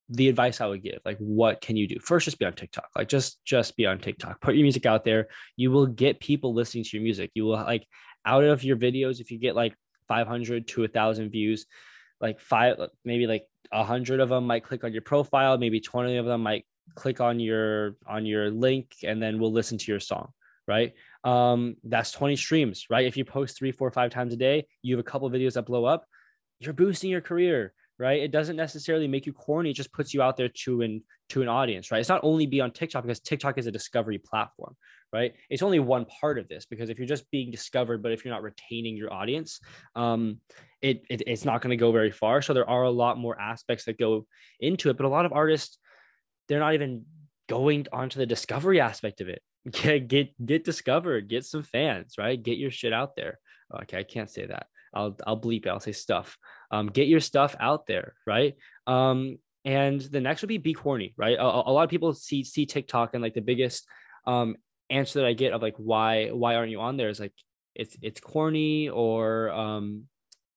the 0.09 0.29
advice 0.29 0.61
I 0.61 0.67
would 0.67 0.83
give, 0.83 1.01
like, 1.05 1.19
what 1.19 1.61
can 1.61 1.77
you 1.77 1.89
do? 1.89 1.99
First, 2.01 2.27
just 2.27 2.39
be 2.39 2.45
on 2.45 2.53
TikTok. 2.53 2.89
Like, 2.95 3.09
just 3.09 3.45
just 3.45 3.77
be 3.77 3.87
on 3.87 3.99
TikTok. 3.99 4.41
Put 4.43 4.55
your 4.55 4.63
music 4.63 4.87
out 4.87 5.05
there. 5.05 5.29
You 5.57 5.71
will 5.71 5.87
get 5.87 6.21
people 6.21 6.55
listening 6.55 6.85
to 6.85 6.97
your 6.97 7.03
music. 7.03 7.31
You 7.35 7.45
will 7.45 7.57
like 7.57 7.87
out 8.25 8.45
of 8.45 8.65
your 8.65 8.77
videos, 8.77 9.21
if 9.21 9.31
you 9.31 9.39
get 9.39 9.57
like 9.57 9.75
500 10.09 10.69
to 10.69 10.85
a 10.85 10.89
thousand 10.89 11.31
views, 11.31 11.67
like 12.21 12.41
five, 12.41 12.77
maybe 13.05 13.27
like 13.27 13.45
a 13.73 13.85
hundred 13.85 14.21
of 14.21 14.29
them 14.29 14.47
might 14.47 14.65
click 14.65 14.85
on 14.85 14.93
your 14.93 15.03
profile. 15.03 15.59
Maybe 15.59 15.81
20 15.81 16.17
of 16.17 16.27
them 16.27 16.43
might 16.43 16.65
click 16.95 17.21
on 17.21 17.41
your 17.41 17.97
on 18.07 18.25
your 18.27 18.51
link 18.51 18.95
and 19.03 19.23
then 19.23 19.39
we'll 19.39 19.53
listen 19.53 19.79
to 19.79 19.91
your 19.91 20.01
song 20.01 20.29
right? 20.69 20.95
Um 21.25 21.77
that's 21.85 22.13
20 22.13 22.37
streams 22.37 22.87
right? 22.91 23.07
If 23.07 23.17
you 23.17 23.25
post 23.25 23.59
three 23.59 23.73
four 23.73 23.91
five 23.91 24.11
times 24.11 24.33
a 24.33 24.37
day 24.37 24.67
you 24.83 24.97
have 24.97 25.05
a 25.05 25.09
couple 25.09 25.31
videos 25.31 25.55
that 25.55 25.67
blow 25.67 25.85
up 25.85 26.07
you're 26.61 26.73
boosting 26.73 27.11
your 27.11 27.21
career 27.21 27.73
right? 27.99 28.23
It 28.23 28.31
doesn't 28.31 28.57
necessarily 28.57 29.09
make 29.09 29.27
you 29.27 29.33
corny 29.33 29.71
it 29.71 29.75
just 29.75 29.93
puts 29.93 30.13
you 30.13 30.23
out 30.23 30.37
there 30.37 30.51
to 30.65 30.83
an 30.83 31.03
to 31.31 31.43
an 31.43 31.49
audience 31.49 31.91
right? 31.91 32.01
It's 32.01 32.09
not 32.09 32.21
only 32.23 32.47
be 32.47 32.61
on 32.61 32.71
tiktok 32.71 33.03
because 33.03 33.21
tiktok 33.21 33.59
is 33.59 33.67
a 33.67 33.73
discovery 33.73 34.19
platform 34.19 34.77
right? 35.13 35.35
It's 35.49 35.63
only 35.63 35.79
one 35.79 36.05
part 36.05 36.39
of 36.39 36.49
this 36.49 36.67
because 36.67 36.91
if 36.91 36.99
you're 36.99 37.07
just 37.07 37.31
being 37.31 37.51
discovered 37.51 38.03
but 38.03 38.13
if 38.13 38.25
you're 38.25 38.35
not 38.35 38.43
retaining 38.43 38.97
your 38.97 39.13
audience 39.13 39.61
um 39.95 40.41
it, 40.83 41.03
it 41.09 41.23
it's 41.27 41.45
not 41.45 41.63
going 41.63 41.71
to 41.71 41.77
go 41.77 41.91
very 41.91 42.11
far. 42.11 42.43
So 42.43 42.53
there 42.55 42.69
are 42.69 42.83
a 42.83 42.91
lot 42.91 43.19
more 43.19 43.41
aspects 43.41 43.85
that 43.85 43.99
go 43.99 44.27
into 44.61 44.91
it 44.91 44.97
but 44.97 45.07
a 45.07 45.09
lot 45.09 45.27
of 45.27 45.33
artists 45.33 45.79
they're 46.49 46.61
not 46.61 46.75
even 46.75 47.05
going 47.49 47.87
onto 47.93 48.19
the 48.19 48.27
discovery 48.27 48.81
aspect 48.81 49.21
of 49.21 49.29
it 49.29 49.43
get 49.71 50.09
get 50.09 50.47
get 50.47 50.65
discovered, 50.65 51.29
get 51.29 51.45
some 51.45 51.63
fans, 51.63 52.15
right? 52.19 52.41
Get 52.41 52.59
your 52.59 52.71
shit 52.71 52.93
out 52.93 53.17
there. 53.17 53.39
Okay, 53.83 53.99
I 53.99 54.03
can't 54.05 54.31
say 54.31 54.47
that. 54.47 54.67
I'll 54.95 55.17
I'll 55.27 55.41
bleep 55.41 55.67
it. 55.67 55.69
I'll 55.69 55.81
say 55.81 55.93
stuff. 55.93 56.39
Um, 56.71 56.87
get 56.87 57.09
your 57.09 57.21
stuff 57.21 57.57
out 57.59 57.87
there, 57.87 58.15
right? 58.27 58.55
Um, 58.87 59.39
and 59.65 60.01
the 60.01 60.21
next 60.21 60.43
would 60.43 60.49
be 60.49 60.59
be 60.59 60.75
corny, 60.75 61.15
right? 61.17 61.37
A, 61.37 61.43
a 61.43 61.73
lot 61.73 61.83
of 61.83 61.91
people 61.91 62.15
see 62.15 62.45
see 62.45 62.67
TikTok 62.67 63.15
and 63.15 63.23
like 63.23 63.35
the 63.35 63.41
biggest 63.41 63.87
um 64.27 64.57
answer 64.89 65.21
that 65.21 65.27
I 65.27 65.33
get 65.33 65.53
of 65.53 65.63
like 65.63 65.75
why 65.79 66.29
why 66.29 66.55
aren't 66.55 66.71
you 66.71 66.81
on 66.81 66.97
there 66.97 67.09
is 67.09 67.19
like 67.19 67.33
it's 67.75 67.97
it's 68.03 68.21
corny 68.21 68.89
or 68.89 69.51
um 69.51 70.05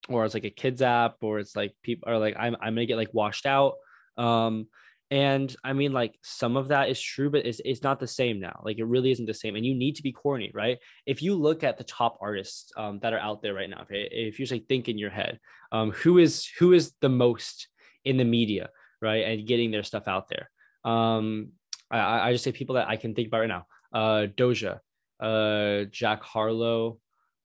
or 0.08 0.24
it's 0.26 0.36
like 0.36 0.46
a 0.46 0.52
kids 0.52 0.82
app 0.84 1.16
or 1.22 1.40
it's 1.40 1.56
like 1.56 1.74
people 1.82 2.10
are 2.10 2.20
like 2.20 2.36
I'm 2.38 2.56
I'm 2.62 2.76
gonna 2.76 2.86
get 2.86 2.98
like 2.98 3.14
washed 3.14 3.48
out. 3.48 3.74
Um, 4.18 4.68
and 5.12 5.56
I 5.64 5.74
mean, 5.74 5.92
like 5.92 6.20
some 6.22 6.56
of 6.56 6.68
that 6.68 6.90
is 6.90 7.02
true, 7.02 7.32
but 7.32 7.46
it's, 7.46 7.60
it's 7.66 7.82
not 7.82 8.00
the 8.00 8.08
same 8.08 8.40
now. 8.40 8.62
Like 8.64 8.78
it 8.78 8.86
really 8.86 9.12
isn't 9.12 9.26
the 9.26 9.34
same. 9.34 9.56
And 9.56 9.66
you 9.66 9.74
need 9.74 9.96
to 9.96 10.04
be 10.04 10.12
corny, 10.12 10.52
right? 10.54 10.78
If 11.08 11.24
you 11.24 11.34
look 11.34 11.64
at 11.64 11.78
the 11.78 11.84
top 11.84 12.20
artists 12.22 12.72
um, 12.78 13.00
that 13.00 13.14
are 13.14 13.20
out 13.20 13.42
there 13.42 13.56
right 13.56 13.70
now, 13.70 13.82
okay, 13.82 14.08
if 14.12 14.40
you 14.40 14.46
like 14.52 14.68
think 14.68 14.88
in 14.88 15.00
your 15.00 15.10
head, 15.10 15.40
um, 15.72 15.92
who 15.92 16.20
is 16.20 16.48
who 16.60 16.74
is 16.74 16.94
the 17.02 17.10
most 17.10 17.70
in 18.06 18.18
the 18.18 18.26
media, 18.26 18.70
right, 19.02 19.26
and 19.26 19.48
getting 19.48 19.72
their 19.72 19.84
stuff 19.84 20.08
out 20.08 20.28
there. 20.30 20.50
Um, 20.86 21.54
I, 21.90 22.30
I 22.30 22.32
just 22.32 22.44
say 22.44 22.52
people 22.52 22.76
that 22.76 22.88
I 22.88 22.96
can 22.96 23.16
think 23.16 23.30
about 23.30 23.40
right 23.40 23.48
now: 23.48 23.66
uh, 23.92 24.28
Doja, 24.28 24.80
uh, 25.20 25.86
Jack 25.90 26.22
Harlow, 26.22 27.00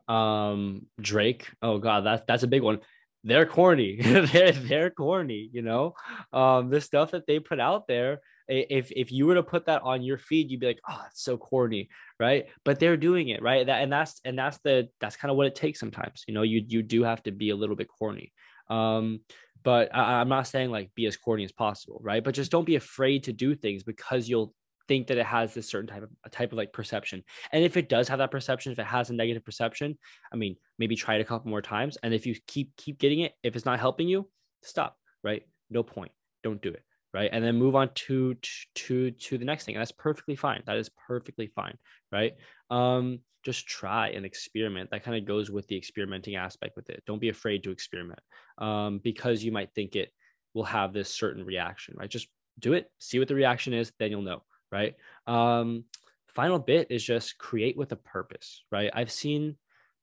um, 0.07 0.87
Drake. 1.01 1.49
Oh 1.63 1.79
God, 1.79 2.05
that's 2.05 2.23
that's 2.29 2.43
a 2.43 2.49
big 2.49 2.63
one 2.63 2.81
they're 3.25 3.47
corny. 3.47 3.97
they're 4.01 4.53
they're 4.53 4.91
corny, 4.91 5.49
you 5.53 5.63
know. 5.63 5.95
Um, 6.33 6.71
the 6.71 6.81
stuff 6.81 7.13
that 7.13 7.27
they 7.27 7.41
put 7.41 7.59
out 7.59 7.89
there, 7.89 8.21
if 8.47 8.93
if 8.95 9.11
you 9.11 9.27
were 9.27 9.35
to 9.35 9.43
put 9.43 9.67
that 9.67 9.83
on 9.83 10.03
your 10.03 10.19
feed, 10.19 10.51
you'd 10.51 10.61
be 10.61 10.67
like, 10.67 10.81
oh, 10.89 11.03
it's 11.11 11.23
so 11.23 11.37
corny, 11.39 11.89
right? 12.21 12.47
But 12.65 12.79
they're 12.79 12.99
doing 12.99 13.29
it, 13.31 13.43
right? 13.43 13.67
That 13.67 13.83
and 13.83 13.93
that's 13.93 14.21
and 14.25 14.39
that's 14.39 14.59
the 14.59 14.89
that's 15.01 15.17
kind 15.17 15.31
of 15.31 15.37
what 15.39 15.47
it 15.47 15.55
takes 15.55 15.81
sometimes. 15.81 16.25
You 16.29 16.35
know, 16.35 16.43
you 16.43 16.63
you 16.69 16.83
do 16.83 17.03
have 17.03 17.23
to 17.25 17.33
be 17.33 17.51
a 17.51 17.57
little 17.57 17.77
bit 17.77 17.89
corny. 17.89 18.33
Um, 18.69 19.21
but 19.63 19.95
I, 19.95 20.21
I'm 20.21 20.29
not 20.29 20.47
saying 20.47 20.71
like 20.71 20.95
be 20.95 21.07
as 21.07 21.17
corny 21.17 21.45
as 21.45 21.53
possible, 21.53 22.01
right? 22.03 22.23
But 22.23 22.35
just 22.35 22.51
don't 22.51 22.67
be 22.67 22.77
afraid 22.77 23.25
to 23.25 23.33
do 23.33 23.55
things 23.55 23.83
because 23.83 24.29
you'll 24.29 24.55
think 24.89 25.09
that 25.09 25.19
it 25.19 25.27
has 25.27 25.55
this 25.55 25.69
certain 25.69 25.87
type 25.87 26.03
of 26.03 26.11
a 26.25 26.31
type 26.31 26.53
of 26.53 26.59
like 26.59 26.73
perception. 26.73 27.23
And 27.53 27.65
if 27.65 27.77
it 27.77 27.89
does 27.89 28.09
have 28.09 28.19
that 28.19 28.31
perception, 28.31 28.73
if 28.73 28.79
it 28.79 28.87
has 28.87 29.11
a 29.11 29.15
negative 29.15 29.45
perception, 29.45 29.99
I 30.33 30.37
mean, 30.37 30.57
maybe 30.79 30.97
try 30.97 31.17
it 31.17 31.21
a 31.21 31.25
couple 31.25 31.51
more 31.51 31.63
times. 31.63 31.99
And 32.03 32.15
if 32.15 32.27
you 32.27 32.35
keep 32.47 32.77
keep 32.77 32.99
getting 32.99 33.21
it, 33.21 33.33
if 33.43 33.57
it's 33.57 33.65
not 33.65 33.81
helping 33.81 34.09
you, 34.09 34.29
stop. 34.63 34.97
Right? 35.23 35.43
No 35.71 35.83
point. 35.83 36.13
Don't 36.43 36.61
do 36.61 36.71
it. 36.71 36.83
Right. 37.13 37.31
And 37.33 37.45
then 37.45 37.57
move 37.57 37.77
on 37.77 37.91
to 37.95 38.37
to 38.75 39.11
to 39.11 39.39
the 39.39 39.45
next 39.45 39.65
thing. 39.65 39.77
And 39.77 39.81
that's 39.81 39.93
perfectly 39.93 40.37
fine. 40.37 40.63
That 40.67 40.77
is 40.77 40.91
perfectly 41.07 41.47
fine. 41.47 41.79
Right. 42.11 42.35
Um, 42.71 43.21
just 43.45 43.67
try 43.67 44.09
and 44.09 44.25
experiment. 44.25 44.91
That 44.91 45.05
kind 45.05 45.17
of 45.17 45.27
goes 45.27 45.51
with 45.51 45.67
the 45.69 45.77
experimenting 45.77 46.37
aspect 46.37 46.77
with 46.77 46.89
it. 46.91 47.03
Don't 47.07 47.21
be 47.21 47.29
afraid 47.29 47.63
to 47.65 47.71
experiment. 47.71 48.21
Um, 48.59 49.01
because 49.05 49.45
you 49.45 49.53
might 49.53 49.73
think 49.75 49.97
it 49.97 50.11
will 50.55 50.65
have 50.65 50.93
this 50.93 51.11
certain 51.11 51.45
reaction, 51.45 51.95
right? 51.97 52.09
Just 52.09 52.29
do 52.59 52.73
it, 52.73 52.91
see 52.99 53.19
what 53.19 53.29
the 53.29 53.35
reaction 53.35 53.75
is, 53.75 53.93
then 53.99 54.11
you'll 54.11 54.23
know 54.23 54.43
right? 54.75 54.95
Um, 55.27 55.85
final 56.27 56.59
bit 56.59 56.89
is 56.91 57.03
just 57.03 57.39
create 57.39 57.77
with 57.77 57.93
a 57.93 57.97
purpose, 57.97 58.65
right? 58.73 58.91
I've 58.93 59.13
seen 59.13 59.57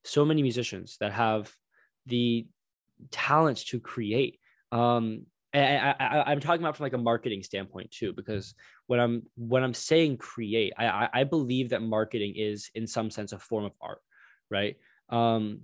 so 0.04 0.24
many 0.24 0.42
musicians 0.42 0.96
that 1.00 1.12
have 1.12 1.54
the 2.06 2.46
talents 3.10 3.64
to 3.64 3.78
create. 3.80 4.40
Um, 4.72 5.26
and 5.52 5.94
I, 6.00 6.32
am 6.32 6.40
talking 6.40 6.62
about 6.62 6.78
from 6.78 6.84
like 6.84 6.94
a 6.94 6.98
marketing 6.98 7.42
standpoint 7.42 7.90
too, 7.90 8.14
because 8.14 8.54
when 8.86 8.98
I'm 8.98 9.24
when 9.36 9.62
I'm 9.62 9.74
saying 9.74 10.16
create, 10.16 10.72
I, 10.78 11.08
I 11.12 11.24
believe 11.24 11.68
that 11.70 11.82
marketing 11.82 12.34
is 12.36 12.70
in 12.74 12.86
some 12.86 13.10
sense 13.10 13.32
a 13.32 13.38
form 13.38 13.66
of 13.66 13.72
art, 13.78 14.00
right? 14.50 14.76
Um, 15.10 15.60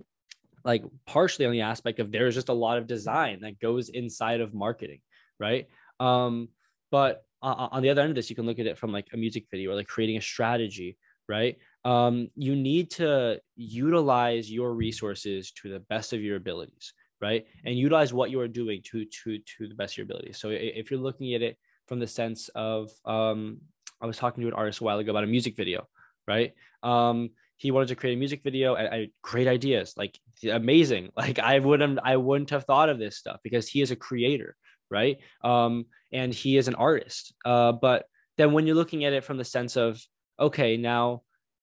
like 0.63 0.83
partially 1.07 1.47
on 1.47 1.51
the 1.51 1.61
aspect 1.61 1.99
of 1.99 2.11
there's 2.11 2.35
just 2.35 2.49
a 2.49 2.53
lot 2.53 2.77
of 2.77 2.85
design 2.85 3.39
that 3.41 3.59
goes 3.59 3.89
inside 3.89 4.41
of 4.41 4.53
marketing, 4.53 4.99
right? 5.39 5.67
Um, 5.99 6.49
but 6.91 7.23
uh, 7.41 7.67
on 7.71 7.81
the 7.81 7.89
other 7.89 8.01
end 8.01 8.09
of 8.09 8.15
this, 8.15 8.29
you 8.29 8.35
can 8.35 8.45
look 8.45 8.59
at 8.59 8.67
it 8.67 8.77
from 8.77 8.91
like 8.91 9.07
a 9.13 9.17
music 9.17 9.45
video 9.49 9.71
or 9.71 9.75
like 9.75 9.87
creating 9.87 10.17
a 10.17 10.21
strategy, 10.21 10.97
right? 11.27 11.57
Um, 11.85 12.27
you 12.35 12.55
need 12.55 12.91
to 12.91 13.39
utilize 13.55 14.51
your 14.51 14.73
resources 14.73 15.51
to 15.53 15.69
the 15.69 15.79
best 15.79 16.13
of 16.13 16.21
your 16.21 16.35
abilities, 16.35 16.93
right? 17.21 17.45
And 17.65 17.77
utilize 17.77 18.13
what 18.13 18.31
you 18.31 18.39
are 18.41 18.47
doing 18.47 18.81
to 18.85 19.05
to 19.05 19.39
to 19.39 19.67
the 19.67 19.75
best 19.75 19.93
of 19.93 19.97
your 19.99 20.05
abilities. 20.05 20.37
So 20.39 20.49
if 20.49 20.91
you're 20.91 20.99
looking 20.99 21.33
at 21.33 21.41
it 21.41 21.57
from 21.87 21.99
the 21.99 22.07
sense 22.07 22.49
of, 22.55 22.91
um, 23.05 23.59
I 24.01 24.05
was 24.05 24.17
talking 24.17 24.41
to 24.41 24.47
an 24.47 24.53
artist 24.53 24.81
a 24.81 24.83
while 24.83 24.99
ago 24.99 25.11
about 25.11 25.23
a 25.23 25.27
music 25.27 25.55
video, 25.55 25.87
right? 26.27 26.53
Um, 26.83 27.31
he 27.59 27.71
wanted 27.71 27.89
to 27.89 27.95
create 27.95 28.13
a 28.13 28.17
music 28.17 28.41
video 28.41 28.75
and, 28.75 28.87
and 28.87 29.11
great 29.21 29.47
ideas, 29.47 29.93
like 29.97 30.17
amazing. 30.49 31.09
Like 31.17 31.39
I 31.39 31.59
wouldn't 31.59 31.99
I 32.03 32.15
wouldn't 32.15 32.51
have 32.51 32.65
thought 32.65 32.89
of 32.89 32.99
this 32.99 33.17
stuff 33.17 33.39
because 33.43 33.67
he 33.67 33.81
is 33.81 33.91
a 33.91 33.95
creator, 33.95 34.55
right? 34.89 35.17
Um, 35.43 35.85
and 36.11 36.33
he 36.33 36.57
is 36.57 36.67
an 36.67 36.75
artist. 36.75 37.33
Uh, 37.45 37.71
but 37.71 38.05
then 38.37 38.53
when 38.53 38.65
you're 38.65 38.75
looking 38.75 39.05
at 39.05 39.13
it 39.13 39.23
from 39.23 39.37
the 39.37 39.45
sense 39.45 39.75
of, 39.75 40.01
okay, 40.39 40.77
now 40.77 41.21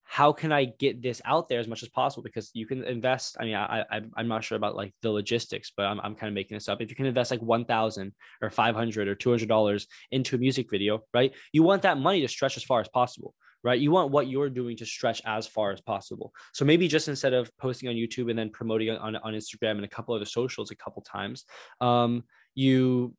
how 0.09 0.33
can 0.33 0.53
I 0.53 0.67
get 0.67 1.03
this 1.03 1.21
out 1.25 1.49
there 1.49 1.59
as 1.59 1.67
much 1.67 1.83
as 1.83 1.89
possible? 1.89 2.23
Because 2.23 2.51
you 2.55 2.65
can 2.65 2.85
invest. 2.85 3.37
I 3.41 3.45
mean, 3.45 3.57
I, 3.57 3.85
I 3.91 4.03
I'm 4.17 4.29
not 4.29 4.45
sure 4.45 4.55
about 4.55 4.77
like 4.77 4.95
the 5.03 5.11
logistics, 5.11 5.73
but 5.77 5.85
I'm, 5.87 5.99
I'm 5.99 6.15
kind 6.15 6.29
of 6.29 6.35
making 6.35 6.57
this 6.57 6.69
up. 6.69 6.81
If 6.81 6.91
you 6.91 6.97
can 6.97 7.07
invest 7.07 7.33
like 7.33 7.43
one 7.43 7.65
thousand 7.65 8.13
or 8.41 8.51
five 8.51 8.77
hundred 8.77 9.09
or 9.09 9.17
two 9.17 9.31
hundred 9.31 9.49
dollars 9.49 9.89
into 10.13 10.37
a 10.37 10.39
music 10.39 10.71
video, 10.71 11.03
right? 11.13 11.33
You 11.53 11.65
want 11.65 11.83
that 11.83 11.99
money 11.99 12.21
to 12.21 12.29
stretch 12.29 12.57
as 12.57 12.63
far 12.63 12.81
as 12.81 12.89
possible, 12.89 13.35
right? 13.65 13.81
You 13.81 13.91
want 13.91 14.13
what 14.13 14.29
you're 14.29 14.49
doing 14.49 14.77
to 14.77 14.87
stretch 14.87 15.21
as 15.25 15.49
far 15.49 15.73
as 15.73 15.81
possible. 15.81 16.33
So 16.53 16.65
maybe 16.65 16.87
just 16.87 17.09
instead 17.09 17.33
of 17.33 17.51
posting 17.59 17.89
on 17.89 17.97
YouTube 17.97 18.31
and 18.31 18.39
then 18.39 18.51
promoting 18.51 18.91
on 18.91 19.17
on 19.17 19.33
Instagram 19.33 19.73
and 19.73 19.85
a 19.85 19.89
couple 19.89 20.15
other 20.15 20.25
socials 20.25 20.71
a 20.71 20.77
couple 20.77 21.03
times, 21.03 21.47
um, 21.81 22.23
you 22.57 23.15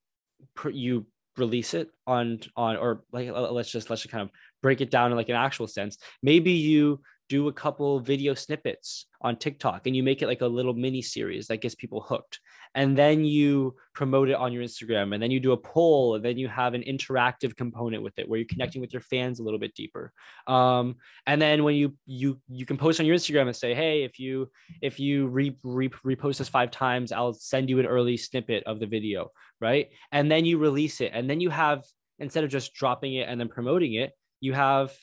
you 0.72 1.06
release 1.38 1.74
it 1.74 1.89
on 2.06 2.39
on 2.56 2.75
or 2.75 3.03
like 3.13 3.29
uh, 3.29 3.51
let's 3.51 3.72
just 3.72 3.89
let's 3.89 4.01
just 4.01 4.12
kind 4.12 4.24
of 4.24 4.29
break 4.62 4.82
it 4.82 4.91
down 4.91 5.12
in 5.12 5.17
like 5.17 5.29
an 5.29 5.36
actual 5.36 5.67
sense. 5.67 5.98
Maybe 6.22 6.51
you 6.51 7.00
do 7.29 7.48
a 7.48 7.53
couple 7.53 8.00
video 8.00 8.34
snippets 8.34 9.07
on 9.22 9.36
TikTok 9.36 9.88
and 9.88 9.96
you 9.96 10.03
make 10.03 10.22
it 10.22 10.27
like 10.27 10.41
a 10.41 10.48
little 10.48 10.74
mini 10.74 11.01
series 11.01 11.48
that 11.48 11.57
gets 11.57 11.75
people 11.75 12.01
hooked. 12.01 12.39
And 12.75 12.98
then 12.98 13.25
you 13.25 13.75
promote 13.93 14.29
it 14.29 14.36
on 14.36 14.53
your 14.53 14.63
Instagram 14.63 15.13
and 15.13 15.22
then 15.22 15.31
you 15.31 15.39
do 15.39 15.51
a 15.51 15.57
poll 15.57 16.15
and 16.15 16.24
then 16.24 16.38
you 16.38 16.48
have 16.48 16.74
an 16.74 16.84
interactive 16.84 17.55
component 17.55 18.03
with 18.03 18.17
it 18.19 18.29
where 18.29 18.39
you're 18.39 18.48
connecting 18.48 18.81
with 18.81 18.93
your 18.93 19.01
fans 19.01 19.39
a 19.39 19.43
little 19.43 19.60
bit 19.60 19.74
deeper. 19.74 20.13
Um, 20.46 20.96
and 21.25 21.41
then 21.41 21.63
when 21.63 21.75
you 21.75 21.96
you 22.05 22.39
you 22.48 22.65
can 22.65 22.77
post 22.77 23.00
on 23.00 23.05
your 23.05 23.15
Instagram 23.15 23.48
and 23.48 23.55
say, 23.55 23.74
hey, 23.74 24.03
if 24.03 24.19
you 24.19 24.50
if 24.81 25.00
you 25.00 25.27
re, 25.27 25.57
re, 25.63 25.89
repost 25.89 26.38
this 26.38 26.50
five 26.50 26.72
times, 26.72 27.12
I'll 27.12 27.34
send 27.34 27.69
you 27.69 27.79
an 27.79 27.86
early 27.86 28.17
snippet 28.17 28.63
of 28.65 28.79
the 28.79 28.88
video, 28.88 29.31
right? 29.60 29.89
And 30.12 30.31
then 30.31 30.46
you 30.46 30.57
release 30.57 31.01
it. 31.01 31.12
And 31.13 31.29
then 31.29 31.39
you 31.39 31.50
have 31.50 31.84
instead 32.19 32.43
of 32.43 32.50
just 32.50 32.74
dropping 32.74 33.15
it 33.15 33.27
and 33.27 33.39
then 33.39 33.48
promoting 33.48 33.93
it, 33.96 34.12
you 34.39 34.53
have 34.53 34.93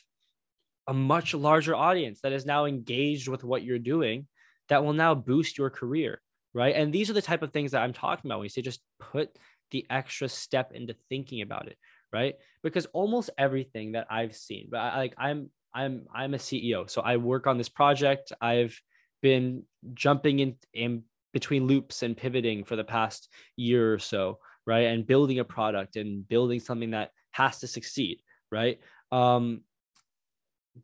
a 0.87 0.93
much 0.93 1.33
larger 1.33 1.75
audience 1.75 2.21
that 2.21 2.33
is 2.33 2.45
now 2.45 2.65
engaged 2.65 3.27
with 3.27 3.43
what 3.43 3.63
you're 3.63 3.79
doing 3.79 4.27
that 4.69 4.83
will 4.83 4.93
now 4.93 5.15
boost 5.15 5.57
your 5.57 5.69
career 5.69 6.21
right? 6.53 6.75
And 6.75 6.93
these 6.93 7.09
are 7.09 7.13
the 7.13 7.21
type 7.21 7.43
of 7.43 7.51
things 7.51 7.71
that 7.71 7.81
i'm 7.81 7.93
talking 7.93 8.29
about 8.29 8.39
when 8.39 8.45
you 8.45 8.49
say 8.49 8.61
just 8.61 8.81
put 8.99 9.37
the 9.71 9.85
extra 9.89 10.29
step 10.29 10.71
into 10.73 10.95
thinking 11.09 11.41
about 11.41 11.67
it 11.67 11.77
right? 12.13 12.35
Because 12.63 12.85
almost 12.87 13.29
everything 13.37 13.91
that 13.93 14.07
i've 14.09 14.35
seen 14.35 14.67
but 14.71 14.77
I, 14.79 14.97
like 14.97 15.13
i'm 15.17 15.49
i'm 15.73 16.05
i'm 16.13 16.33
a 16.33 16.37
ceo 16.37 16.89
so 16.89 17.01
i 17.01 17.17
work 17.17 17.47
on 17.47 17.57
this 17.57 17.69
project. 17.69 18.31
I've 18.39 18.79
been 19.21 19.63
jumping 19.93 20.39
in, 20.39 20.55
in 20.73 21.03
between 21.33 21.67
loops 21.67 22.03
and 22.03 22.15
pivoting 22.15 22.63
for 22.63 22.75
the 22.75 22.83
past 22.83 23.27
year 23.57 23.93
or 23.93 23.99
so 23.99 24.39
right? 24.67 24.87
And 24.87 25.05
building 25.05 25.39
a 25.39 25.43
product 25.43 25.95
and 25.95 26.27
building 26.27 26.59
something 26.59 26.91
that 26.91 27.11
has 27.31 27.59
to 27.59 27.67
succeed 27.67 28.21
right? 28.51 28.79
Um 29.11 29.61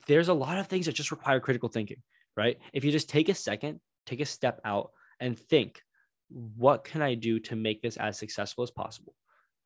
there's 0.08 0.30
a 0.30 0.34
lot 0.34 0.58
of 0.58 0.68
things 0.68 0.86
that 0.86 0.96
just 0.96 1.12
require 1.12 1.40
critical 1.40 1.70
thinking, 1.70 2.02
right? 2.38 2.58
If 2.74 2.84
you 2.84 2.92
just 2.92 3.10
take 3.10 3.30
a 3.30 3.36
second, 3.36 3.80
take 4.06 4.22
a 4.22 4.26
step 4.26 4.62
out 4.66 4.92
and 5.20 5.38
think, 5.38 5.82
what 6.30 6.84
can 6.84 7.02
I 7.02 7.16
do 7.16 7.40
to 7.40 7.56
make 7.56 7.82
this 7.82 7.98
as 7.98 8.18
successful 8.18 8.64
as 8.64 8.72
possible, 8.72 9.14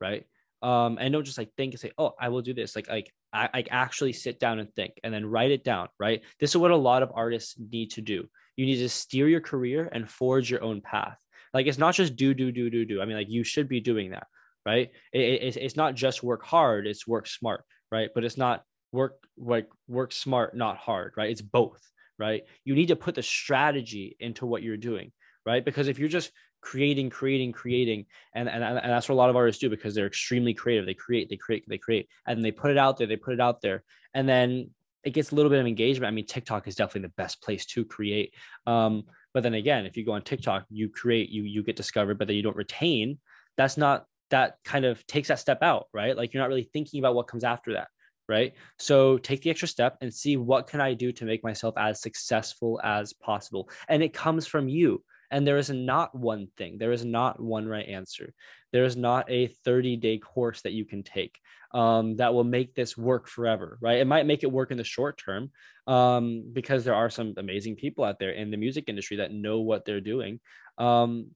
right? 0.01 0.25
Um, 0.61 0.97
and 0.99 1.13
don't 1.13 1.23
just 1.23 1.37
like 1.37 1.53
think 1.55 1.73
and 1.73 1.79
say, 1.79 1.91
oh, 1.97 2.13
I 2.19 2.29
will 2.29 2.41
do 2.41 2.53
this. 2.53 2.75
Like, 2.75 2.89
like 2.89 3.13
I, 3.31 3.49
I 3.53 3.65
actually 3.69 4.13
sit 4.13 4.39
down 4.39 4.57
and 4.57 4.73
think 4.73 4.93
and 5.03 5.13
then 5.13 5.25
write 5.25 5.51
it 5.51 5.63
down, 5.63 5.89
right? 5.99 6.23
This 6.39 6.51
is 6.51 6.57
what 6.57 6.71
a 6.71 6.75
lot 6.75 7.03
of 7.03 7.11
artists 7.13 7.55
need 7.59 7.91
to 7.91 8.01
do. 8.01 8.27
You 8.55 8.65
need 8.65 8.77
to 8.77 8.89
steer 8.89 9.27
your 9.27 9.41
career 9.41 9.89
and 9.91 10.09
forge 10.09 10.49
your 10.49 10.63
own 10.63 10.81
path. 10.81 11.17
Like, 11.53 11.67
it's 11.67 11.77
not 11.77 11.93
just 11.93 12.15
do, 12.15 12.33
do, 12.33 12.51
do, 12.51 12.69
do, 12.69 12.83
do. 12.83 13.01
I 13.01 13.05
mean, 13.05 13.15
like, 13.15 13.29
you 13.29 13.43
should 13.43 13.69
be 13.69 13.79
doing 13.79 14.11
that, 14.11 14.27
right? 14.65 14.89
It, 15.13 15.19
it, 15.19 15.57
it's 15.57 15.75
not 15.75 15.93
just 15.93 16.23
work 16.23 16.43
hard, 16.43 16.87
it's 16.87 17.05
work 17.05 17.27
smart, 17.27 17.63
right? 17.91 18.09
But 18.15 18.23
it's 18.23 18.37
not 18.37 18.63
work 18.95 19.17
like 19.37 19.69
work 19.87 20.11
smart 20.11 20.55
not 20.55 20.77
hard 20.77 21.13
right 21.17 21.29
it's 21.29 21.41
both 21.41 21.81
right 22.17 22.43
you 22.63 22.73
need 22.73 22.87
to 22.87 22.95
put 22.95 23.15
the 23.15 23.23
strategy 23.23 24.15
into 24.19 24.45
what 24.45 24.63
you're 24.63 24.77
doing 24.77 25.11
right 25.45 25.65
because 25.65 25.87
if 25.87 25.99
you're 25.99 26.09
just 26.09 26.31
creating 26.61 27.09
creating 27.09 27.51
creating 27.51 28.05
and, 28.33 28.49
and 28.49 28.63
and 28.63 28.91
that's 28.91 29.07
what 29.07 29.15
a 29.15 29.17
lot 29.17 29.29
of 29.29 29.35
artists 29.35 29.61
do 29.61 29.69
because 29.69 29.93
they're 29.93 30.07
extremely 30.07 30.53
creative 30.53 30.85
they 30.85 30.93
create 30.93 31.29
they 31.29 31.37
create 31.37 31.63
they 31.67 31.77
create 31.77 32.07
and 32.25 32.43
they 32.43 32.51
put 32.51 32.71
it 32.71 32.77
out 32.77 32.97
there 32.97 33.05
they 33.05 33.15
put 33.15 33.33
it 33.33 33.39
out 33.39 33.61
there 33.61 33.83
and 34.15 34.27
then 34.27 34.69
it 35.05 35.13
gets 35.13 35.31
a 35.31 35.35
little 35.35 35.51
bit 35.51 35.59
of 35.59 35.67
engagement. 35.67 36.11
I 36.11 36.15
mean, 36.15 36.25
TikTok 36.25 36.67
is 36.67 36.75
definitely 36.75 37.07
the 37.07 37.13
best 37.15 37.41
place 37.41 37.65
to 37.67 37.85
create. 37.85 38.33
Um, 38.65 39.03
but 39.33 39.43
then 39.43 39.53
again, 39.53 39.85
if 39.85 39.95
you 39.95 40.03
go 40.03 40.13
on 40.13 40.23
TikTok, 40.23 40.65
you 40.69 40.89
create, 40.89 41.29
you 41.29 41.43
you 41.43 41.63
get 41.63 41.75
discovered, 41.75 42.17
but 42.17 42.27
then 42.27 42.35
you 42.35 42.41
don't 42.41 42.55
retain. 42.55 43.19
That's 43.55 43.77
not 43.77 44.05
that 44.31 44.57
kind 44.65 44.83
of 44.83 45.05
takes 45.05 45.27
that 45.27 45.39
step 45.39 45.61
out, 45.61 45.85
right? 45.93 46.17
Like 46.17 46.33
you're 46.33 46.41
not 46.41 46.49
really 46.49 46.69
thinking 46.73 46.99
about 46.99 47.13
what 47.13 47.27
comes 47.27 47.43
after 47.43 47.73
that, 47.73 47.89
right? 48.27 48.53
So 48.79 49.17
take 49.17 49.41
the 49.41 49.49
extra 49.49 49.67
step 49.67 49.97
and 50.01 50.13
see 50.13 50.37
what 50.37 50.67
can 50.67 50.81
I 50.81 50.93
do 50.93 51.11
to 51.13 51.25
make 51.25 51.43
myself 51.43 51.75
as 51.77 52.01
successful 52.01 52.79
as 52.83 53.13
possible. 53.13 53.69
And 53.87 54.01
it 54.03 54.13
comes 54.13 54.47
from 54.47 54.67
you. 54.67 55.03
And 55.31 55.45
there 55.45 55.57
is 55.57 55.69
not 55.69 56.15
one 56.15 56.47
thing, 56.55 56.77
there 56.77 56.91
is 56.91 57.03
not 57.03 57.41
one 57.41 57.67
right 57.67 57.87
answer. 57.87 58.33
There 58.71 58.83
is 58.83 58.95
not 58.95 59.29
a 59.29 59.47
30 59.47 59.97
day 59.97 60.17
course 60.17 60.61
that 60.61 60.73
you 60.73 60.85
can 60.85 61.01
take 61.01 61.39
um, 61.73 62.15
that 62.17 62.33
will 62.33 62.43
make 62.43 62.73
this 62.73 62.95
work 62.95 63.27
forever, 63.27 63.77
right? 63.81 63.99
It 63.99 64.07
might 64.07 64.25
make 64.25 64.43
it 64.43 64.51
work 64.51 64.71
in 64.71 64.77
the 64.77 64.83
short 64.83 65.17
term 65.17 65.51
um, 65.87 66.45
because 66.53 66.85
there 66.85 66.95
are 66.95 67.09
some 67.09 67.33
amazing 67.37 67.75
people 67.75 68.03
out 68.03 68.19
there 68.19 68.31
in 68.31 68.51
the 68.51 68.57
music 68.57 68.85
industry 68.87 69.17
that 69.17 69.33
know 69.33 69.59
what 69.59 69.83
they're 69.83 69.99
doing. 69.99 70.39
Um, 70.77 71.31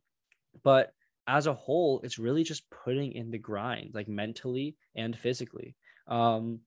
but 0.64 0.92
as 1.28 1.46
a 1.46 1.54
whole, 1.54 2.02
it's 2.04 2.20
really 2.20 2.44
just 2.44 2.70
putting 2.70 3.12
in 3.12 3.32
the 3.32 3.38
grind, 3.38 3.92
like 3.94 4.08
mentally 4.08 4.76
and 4.96 5.18
physically. 5.18 5.76
Um, 6.08 6.62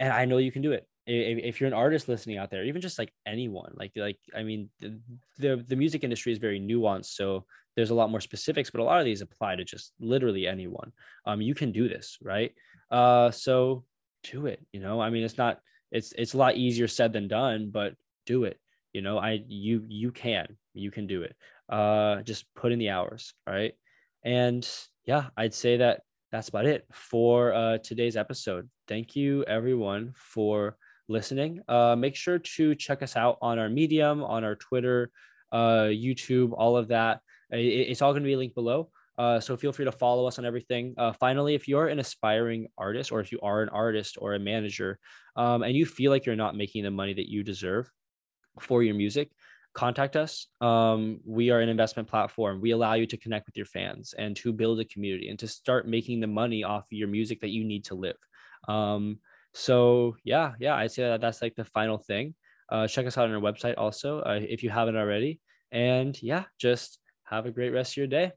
and 0.00 0.12
I 0.12 0.24
know 0.24 0.38
you 0.38 0.52
can 0.52 0.62
do 0.62 0.72
it 0.72 0.86
if, 1.08 1.60
you're 1.60 1.68
an 1.68 1.74
artist 1.74 2.08
listening 2.08 2.36
out 2.36 2.50
there, 2.50 2.64
even 2.64 2.82
just 2.82 2.98
like 2.98 3.12
anyone, 3.26 3.72
like 3.74 3.92
like 3.96 4.18
I 4.36 4.42
mean, 4.42 4.68
the, 4.80 5.00
the 5.38 5.64
the 5.66 5.76
music 5.76 6.04
industry 6.04 6.32
is 6.32 6.38
very 6.38 6.60
nuanced, 6.60 7.14
so 7.16 7.46
there's 7.76 7.90
a 7.90 7.94
lot 7.94 8.10
more 8.10 8.20
specifics, 8.20 8.70
but 8.70 8.80
a 8.80 8.84
lot 8.84 8.98
of 8.98 9.06
these 9.06 9.22
apply 9.22 9.56
to 9.56 9.64
just 9.64 9.92
literally 10.00 10.46
anyone. 10.46 10.92
Um, 11.24 11.40
you 11.40 11.54
can 11.54 11.72
do 11.72 11.88
this, 11.88 12.18
right? 12.22 12.52
Uh, 12.90 13.30
so 13.30 13.84
do 14.24 14.46
it. 14.46 14.60
You 14.72 14.80
know, 14.80 15.00
I 15.00 15.08
mean, 15.08 15.24
it's 15.24 15.38
not 15.38 15.60
it's 15.90 16.12
it's 16.12 16.34
a 16.34 16.38
lot 16.38 16.56
easier 16.56 16.88
said 16.88 17.12
than 17.14 17.26
done, 17.26 17.70
but 17.72 17.94
do 18.26 18.44
it. 18.44 18.58
You 18.92 19.00
know, 19.00 19.16
I 19.16 19.42
you 19.48 19.84
you 19.88 20.12
can 20.12 20.58
you 20.74 20.90
can 20.90 21.06
do 21.06 21.22
it. 21.22 21.34
Uh, 21.70 22.20
just 22.22 22.44
put 22.54 22.72
in 22.72 22.78
the 22.78 22.90
hours, 22.90 23.32
right? 23.46 23.72
And 24.24 24.68
yeah, 25.06 25.28
I'd 25.38 25.54
say 25.54 25.78
that 25.78 26.02
that's 26.30 26.50
about 26.50 26.66
it 26.66 26.84
for 26.92 27.54
uh, 27.54 27.78
today's 27.78 28.16
episode. 28.16 28.68
Thank 28.88 29.14
you, 29.14 29.44
everyone, 29.44 30.14
for 30.16 30.78
listening. 31.08 31.60
Uh, 31.68 31.94
make 31.94 32.16
sure 32.16 32.38
to 32.38 32.74
check 32.74 33.02
us 33.02 33.16
out 33.16 33.36
on 33.42 33.58
our 33.58 33.68
Medium, 33.68 34.24
on 34.24 34.44
our 34.44 34.56
Twitter, 34.56 35.10
uh, 35.52 35.88
YouTube, 35.90 36.54
all 36.56 36.74
of 36.74 36.88
that. 36.88 37.20
It, 37.50 37.58
it's 37.58 38.00
all 38.00 38.12
going 38.12 38.22
to 38.22 38.26
be 38.26 38.36
linked 38.36 38.54
below. 38.54 38.88
Uh, 39.18 39.40
so 39.40 39.58
feel 39.58 39.72
free 39.72 39.84
to 39.84 39.92
follow 39.92 40.26
us 40.26 40.38
on 40.38 40.46
everything. 40.46 40.94
Uh, 40.96 41.12
finally, 41.12 41.54
if 41.54 41.68
you're 41.68 41.88
an 41.88 41.98
aspiring 41.98 42.68
artist 42.78 43.12
or 43.12 43.20
if 43.20 43.30
you 43.30 43.38
are 43.42 43.62
an 43.62 43.68
artist 43.68 44.16
or 44.18 44.34
a 44.34 44.38
manager 44.38 44.98
um, 45.36 45.62
and 45.62 45.76
you 45.76 45.84
feel 45.84 46.10
like 46.10 46.24
you're 46.24 46.36
not 46.36 46.56
making 46.56 46.84
the 46.84 46.90
money 46.90 47.12
that 47.12 47.28
you 47.28 47.42
deserve 47.42 47.90
for 48.60 48.82
your 48.82 48.94
music, 48.94 49.30
contact 49.74 50.16
us. 50.16 50.46
Um, 50.62 51.20
we 51.26 51.50
are 51.50 51.60
an 51.60 51.68
investment 51.68 52.08
platform. 52.08 52.60
We 52.60 52.70
allow 52.70 52.94
you 52.94 53.06
to 53.06 53.16
connect 53.18 53.46
with 53.46 53.56
your 53.56 53.66
fans 53.66 54.14
and 54.16 54.34
to 54.36 54.52
build 54.52 54.80
a 54.80 54.84
community 54.84 55.28
and 55.28 55.38
to 55.40 55.48
start 55.48 55.86
making 55.86 56.20
the 56.20 56.26
money 56.26 56.64
off 56.64 56.84
of 56.84 56.92
your 56.92 57.08
music 57.08 57.40
that 57.40 57.50
you 57.50 57.64
need 57.64 57.84
to 57.86 57.94
live. 57.94 58.16
Um, 58.68 59.18
so 59.54 60.16
yeah, 60.24 60.52
yeah, 60.60 60.74
I'd 60.76 60.92
say 60.92 61.02
that 61.04 61.20
that's 61.20 61.42
like 61.42 61.56
the 61.56 61.64
final 61.64 61.98
thing. 61.98 62.34
Uh, 62.70 62.86
check 62.86 63.06
us 63.06 63.16
out 63.16 63.28
on 63.28 63.34
our 63.34 63.40
website 63.40 63.74
also 63.78 64.20
uh, 64.20 64.38
if 64.40 64.62
you 64.62 64.70
haven't 64.70 64.96
already. 64.96 65.40
And 65.72 66.20
yeah, 66.22 66.44
just 66.58 66.98
have 67.24 67.46
a 67.46 67.50
great 67.50 67.70
rest 67.70 67.92
of 67.92 67.96
your 67.96 68.06
day. 68.06 68.32